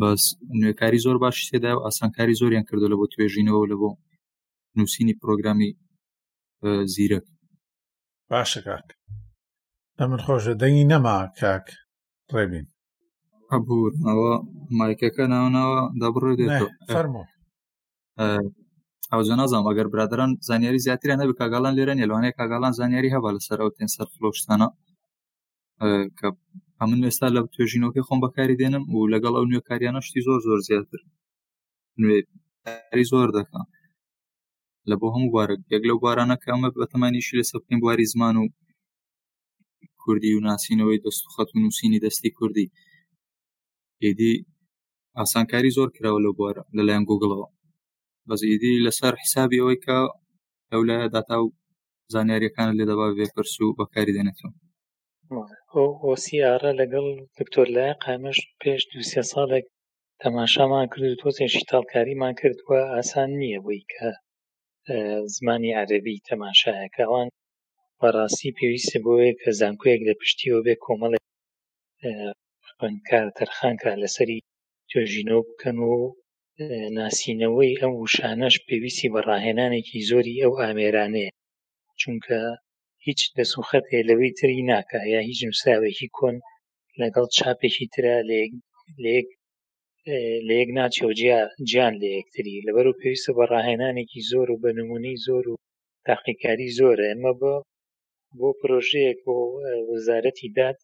[0.00, 0.22] بەس
[0.60, 3.90] نوێکاری زۆر باش تێدا و ئاسانکاری زۆریان کردو لە بۆ توێژینەوە لە بۆ
[4.76, 5.70] نووسینی پرۆگرامی
[6.94, 7.26] زیرەک
[8.30, 8.86] باشە کاک
[10.00, 11.66] ئەمن خۆشە دەنگی نەما کاک
[12.34, 12.66] ڕێبین
[13.52, 14.32] هەبوو ئەوە
[14.78, 16.32] مایکەکە ناوناوە دەبڕێ
[16.94, 17.22] فەرمو
[19.12, 23.58] ئەوجە نازانام ئەگەر برادران زانیاری زیاترە نەبی کاگالان لێرە نیە لەوانەیە کاگالان زانیاری هەبا لەسەر
[23.62, 24.68] ئەو تێن سەر فلۆشتانە
[26.18, 26.28] کە
[26.90, 31.00] من ئێستا لە توێژینەوەی خۆم بەکاری دێنم و لەگەڵ ئەو نوێکاریانە شتی زۆر زۆر زیاتر
[32.00, 33.64] نوێری زۆر دەکەم
[34.90, 38.44] لە بۆ هەموو بارە یەک لەو بارانە کامە بەتەمانیشی لە سەبکەین بواری زمان و
[40.02, 42.66] کوردی و ناسینەوەی دەست و خەت و نووسینی دەستی کوردی
[44.04, 44.32] ئیدی
[45.18, 47.48] ئاسانکاری زۆر کراوە لە بوارە لەلایەن گوگڵەوە
[48.28, 49.96] بەزیدی لەسەر حیسابی ئەوەی کە
[50.72, 51.46] ئەو لە داتا و
[52.12, 54.52] زانیاریەکان لێ دەبا بێپرس و بەکاری دێنێتەوە
[56.06, 57.06] ئۆسیارە لەگەڵ
[57.38, 59.66] دکتۆر لایە قامەش پێش دوسێ ساڵێک
[60.22, 64.08] تەماشامان کرد و تۆزێکی تاڵکاریمان کردووە ئاسان نییە بووی کە
[65.34, 67.28] زمانی عەربی تەماشایەکەوان
[68.00, 71.24] بەڕاستی پێویستە بۆیە کە زانکۆیەک لە پشتیەوە بێ کۆمەڵێک
[72.66, 74.38] خوێنکار تەرخانکە لەسەری
[74.90, 75.94] توێژینەوە بکەن و
[76.96, 81.32] ناسینەوەی ئەم وشانەش پێویستی بەڕاهێنانێکی زۆری ئەو ئامێرانەیە
[82.00, 82.38] چونکە
[83.08, 86.36] هیچ دەسوخەت هەیە لەوەی تری ناکە یا هیچ نووساوێکی کۆن
[87.00, 88.18] لەگەڵ چاپێکی تررا
[89.04, 89.26] لێک
[90.48, 91.12] لە یەک ناچەوە
[91.70, 95.54] گیان لە یەکتری لەبەر و پێویستە بە ڕاهێنانێکی زۆر و بەنمونەی زۆر و
[96.06, 97.54] تاقیکاری زۆرە ئەمە بە
[98.38, 99.36] بۆ پرۆژەیەک بۆ
[99.90, 100.78] وەزارەتی داد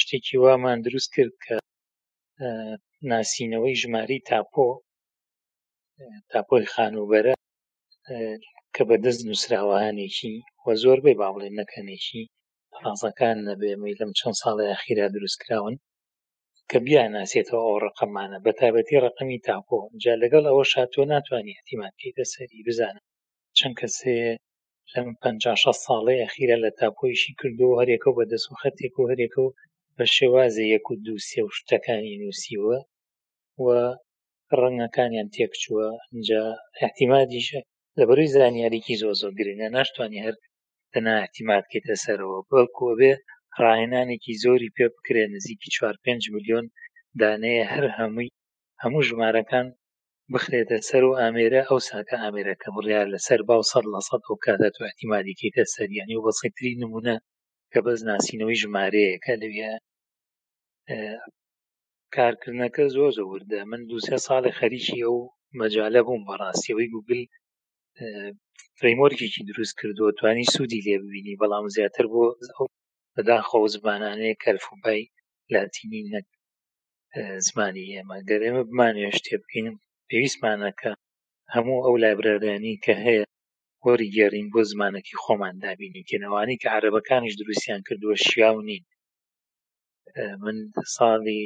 [0.00, 1.56] شتێکی وامان دروست کرد کە
[3.10, 4.68] ناسینەوەی ژماری تاپۆ
[6.30, 7.34] تاپۆی خانوبەرە
[8.74, 10.34] کە بەدەست نووسراوانێکی
[10.66, 12.22] وە زۆربەی با بڵێ نەکەنێکی
[12.84, 15.76] ڕازەکان نەبێمەی لەم چەند ساڵی ئەخیرا دروستکراون
[16.70, 22.64] کە بیاناسێتەوە ئەو ڕقممانە بە تایبەتی ڕقمی تاکۆ جا لەگەڵ ئەوە شاتۆ ناتوانانی ئەتیماتکەیتە سەری
[22.66, 23.02] بزانە
[23.58, 24.18] چەند کەسێ
[24.92, 29.54] لەم 56 ساڵی ئەخیرە لە تاپۆیشی کردو هەرێکە بە دەست و خەتێک و هەرێکە و
[29.96, 32.78] بە شێوازە یەک و دووسێ و شتەکانی نووسیوە
[33.64, 33.66] و
[34.60, 36.42] ڕەنگەکانیان تێکچووە اینجا
[36.84, 37.60] احتیمادیشە
[37.98, 40.36] لەبەروی زانیاریکی زۆ زۆ گرنگە ناشتوانانی هەر
[40.94, 43.12] تەنااعتیمات کەیت لەسەرەوە بەڵکووە بێ
[43.62, 45.96] ڕاهێنانێکی زۆری پێ بکرێن نزیکی 4
[46.34, 46.64] میلیۆن
[47.20, 48.30] دانەیە هەر هەمووی
[48.82, 49.66] هەموو ژمارەکان
[50.32, 54.68] بخرێتە سەر و ئامێرە ئەو ساکە ئامێرەکە بڕیار لەسەر باو سەد لە سەد و کاتە
[54.74, 57.16] تو احتیمادیکەیتە سەریانی و بەسەتری نمونە
[57.72, 59.72] کە بەس ناسینەوەی ژمارەیەەکە لەویە
[62.14, 65.16] کارکردنەکە زۆر زۆوردە من دوسێ ساڵی خەریکی ئەو
[65.58, 67.20] مەجاالە بووم بەڕاستیەوەی گوگل
[68.78, 72.24] فرەیمۆرگێکی دروست کردو توانی سوودی لێ ببینی بەڵام زیاتر بۆ
[73.14, 75.02] بەداخۆ زمانانەیە کەرفوبای
[75.54, 76.26] لاتینی نەک
[77.48, 79.66] زمانی ئێمە گەرێمە بمانێ شتێ بکەین
[80.08, 80.90] پێویستمانەکە
[81.54, 83.24] هەموو ئەو لابرادانی کە هەیە
[83.86, 88.82] وەری گێڕین بۆ زمانەکی خۆمان دابینی کێنەوانی کە عربەکانیش دروستیان کردووە شیاو نین
[90.44, 90.56] من
[90.94, 91.40] ساڵی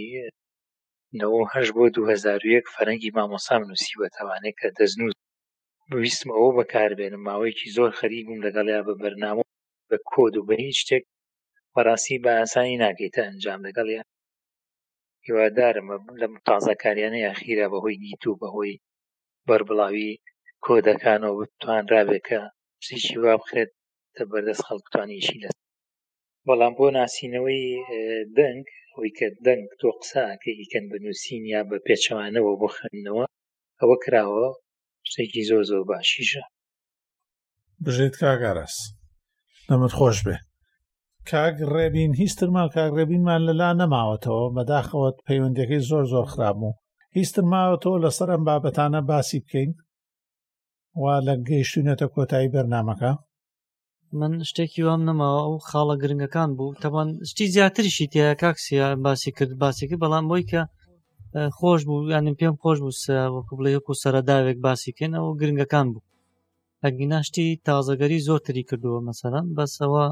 [1.54, 5.16] هەش بۆ 2001 فەرەنگی مامۆسام نووسی بە تەوانێت کە دەستنووس
[5.94, 9.44] بویستم ئەوە بەکاربێنم ماوەیەکی زۆر خەریبووم لەگەڵیا بە بەرنامە
[9.90, 11.04] بە کۆد و بە هیچ شتێک
[11.74, 14.00] بەڕاستی بە ئاسانی ناکەیتە ئەنجام لەگەڵە
[15.26, 15.86] هیوادارم
[16.20, 18.74] لە تازەکاریانە یاخیرە بەهۆی دیت و بەهۆی
[19.46, 20.12] بربڵاوی
[20.64, 22.40] کۆدەکانەوە بتوان رابێکە
[22.80, 23.70] پسیشی وا بخرێت
[24.14, 25.50] تە بەردەست خەڵکتوانیشی لە
[26.46, 27.62] بەڵام بۆ ناسینەوەی
[28.38, 28.64] دەنگ
[28.94, 33.24] ئەوی کە دەنگ تۆ قساکە ئیکەن بنووسین یا بە پێچەوانەوە بۆ خوێندنەوە
[33.80, 34.48] ئەوە کراوە
[35.10, 36.42] شتێکی زۆر زۆر باشیشە
[37.84, 38.76] بژێت کاگەڕس
[39.68, 40.36] نەمت خۆش بێ
[41.30, 46.70] کاگ ڕێبین هیچترمان کاگڕێبینمان لەلا نەماوەتەوە بەداخەوەت پەیوەندەکەی زۆر زۆر خراپ و
[47.16, 49.70] هیچتر ماوەتەوە لەسەر ئەم بابەتانە باسی بکەین
[51.02, 53.12] وا لە گەیشتونەتە کۆتایی بەرنمەکە
[54.20, 59.52] من شتێکی وام نەماوە ئەو خاڵە گرنگەکان بوو تەوان شتی زیاترشی تیا کاکسیا باسی کرد
[59.62, 60.62] باسیەکە بەڵام بۆی کە
[61.58, 62.96] خۆش بوو یانیم پێم خۆش بوو
[63.36, 66.06] وەکو بڵێ یەک و سەرەداوێک باسیکەن ئەوە گرنگەکان بوو
[66.84, 70.04] ئەگیناشتی تازەگەری زۆرتری کردووە مەسەران بەسەوە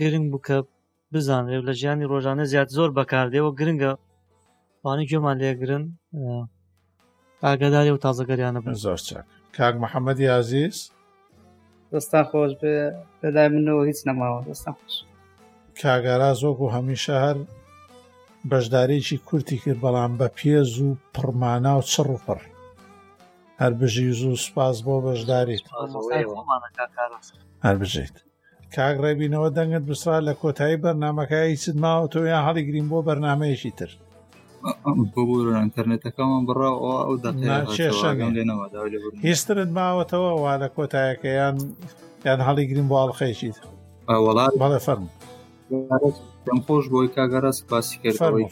[0.00, 0.56] گرنگ بووکە
[1.12, 3.92] بزانێت لە ژیانی ڕۆژانە زیاد زۆر بەکاردێەوە گرنگە
[4.84, 5.84] وانی گوێمان لێگرن
[7.44, 10.76] ئاگداری و تازەگەریانە بن زۆر چاک کاک محەممەدی عزیز
[11.92, 12.74] دەستا خۆش بێ
[13.20, 14.94] بەدای منەوە هیچ نەماوە دەستا خۆش
[15.80, 17.36] کاگارا زۆک و هەمیشە هەر
[18.50, 22.40] بەشدارێکی کورتی کرد بەڵام بە پێز و پڕمانە و چڕ و پڕ
[23.60, 25.64] هەر بژی زوو سپاس بۆ بەشداریت
[27.66, 28.16] هەر بژیت
[28.74, 33.90] کاگڕێبینەوە دەنگت بسرا لە کۆتایی بەرنمەکەی چت ماوە تۆ یان هەڵی گرین بۆ بەرنمەیەکی تر
[35.62, 37.14] ئەتەرنێتەکەمان بڕەوە ئەو
[39.26, 41.56] هیسترت ماوەتەوە وا لە کۆتایەکەیان
[42.28, 43.56] یان هەڵی گرین بۆ هەڵخەیشیت
[44.26, 45.06] وڵات بەڵێ فەرم
[46.46, 48.46] پێم خۆش بۆی کاگەرە سپاسی کردەوەی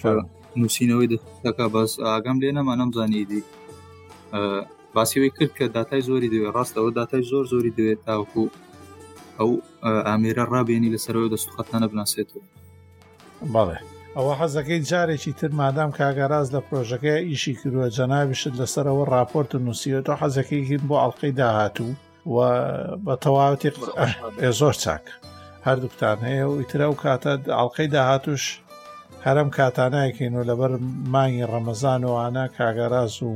[0.61, 1.09] نووسینەوەی
[1.47, 3.43] دەکە بەس ئاگەم لێ نەما نەمزانیدی
[4.95, 8.45] باسیەوەی کرد کە دااتای زۆری دوێت ڕاستەوە دااتای زۆر زۆری دوێت تاوکو
[9.41, 9.51] ئەو
[10.09, 12.45] ئامێرە ڕابێنی لەسەرەوە دەستخەتانە بناسێتەوە
[13.55, 13.79] بەڵێ
[14.17, 20.15] ئەوە حەزەکەی جارێکی تر مادام کاگەڕاز لە پرۆژەکەی ئیشی کردووە جەناویشت لەسەرەوە راپۆرت و نووسیوەەوە
[20.23, 21.93] حەزەکەی گرن بۆ ئەڵلقەی داهاتوو
[22.35, 22.37] و
[23.07, 23.71] بە تەواوتی
[24.61, 25.05] زۆر چاک.
[25.67, 28.45] هەردووکتان هەیە و ئیترە و کاتە ئاڵلقەی داهاتوش
[29.27, 30.73] هەرم کاتانایکەین و لەبەر
[31.15, 33.31] مانگی ڕەمەزان وانە کاگەڕاز و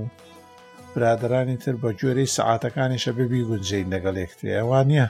[0.95, 5.07] برادرانی تر بە جۆرەی سعاتەکانیشە ببی گونجین لەگەڵ یەکتری ئەوان نیە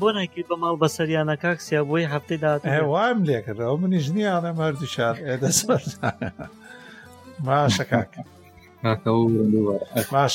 [0.00, 5.82] بۆ ناکی بە ماڵ بەسەریانە کاکسیا بۆی هەفتەی داوام لێکردەوە منیش نییانە مەردی شار دەسەر
[7.46, 8.22] ماشە کاکە
[10.12, 10.34] ماش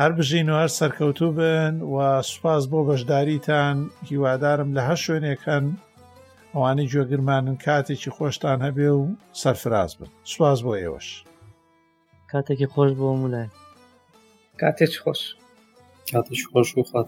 [0.00, 1.96] هەر بژین و هەر سەرکەوتوو بن و
[2.30, 3.76] سوپاس بۆ بەشداریتان
[4.08, 5.64] هیوادارم لە هەر شوێنێکەن
[6.54, 9.02] ئەوانی گوێگرمانن کاتێکی خۆشتان هەبێ و
[9.42, 11.08] سەرفراز بن سواز بۆ ئێوەش
[12.30, 13.48] کاتێکی خۆش بۆ مولای
[14.60, 15.20] کاتێک خۆش
[16.12, 17.06] کاتێک خۆش و خات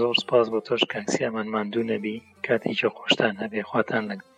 [0.00, 2.14] زۆر سپاس بۆ تۆش کاکسیامان ماندوو نەبی
[2.46, 4.35] کاتێکی خۆشتان هەبێ خواتان لەگەن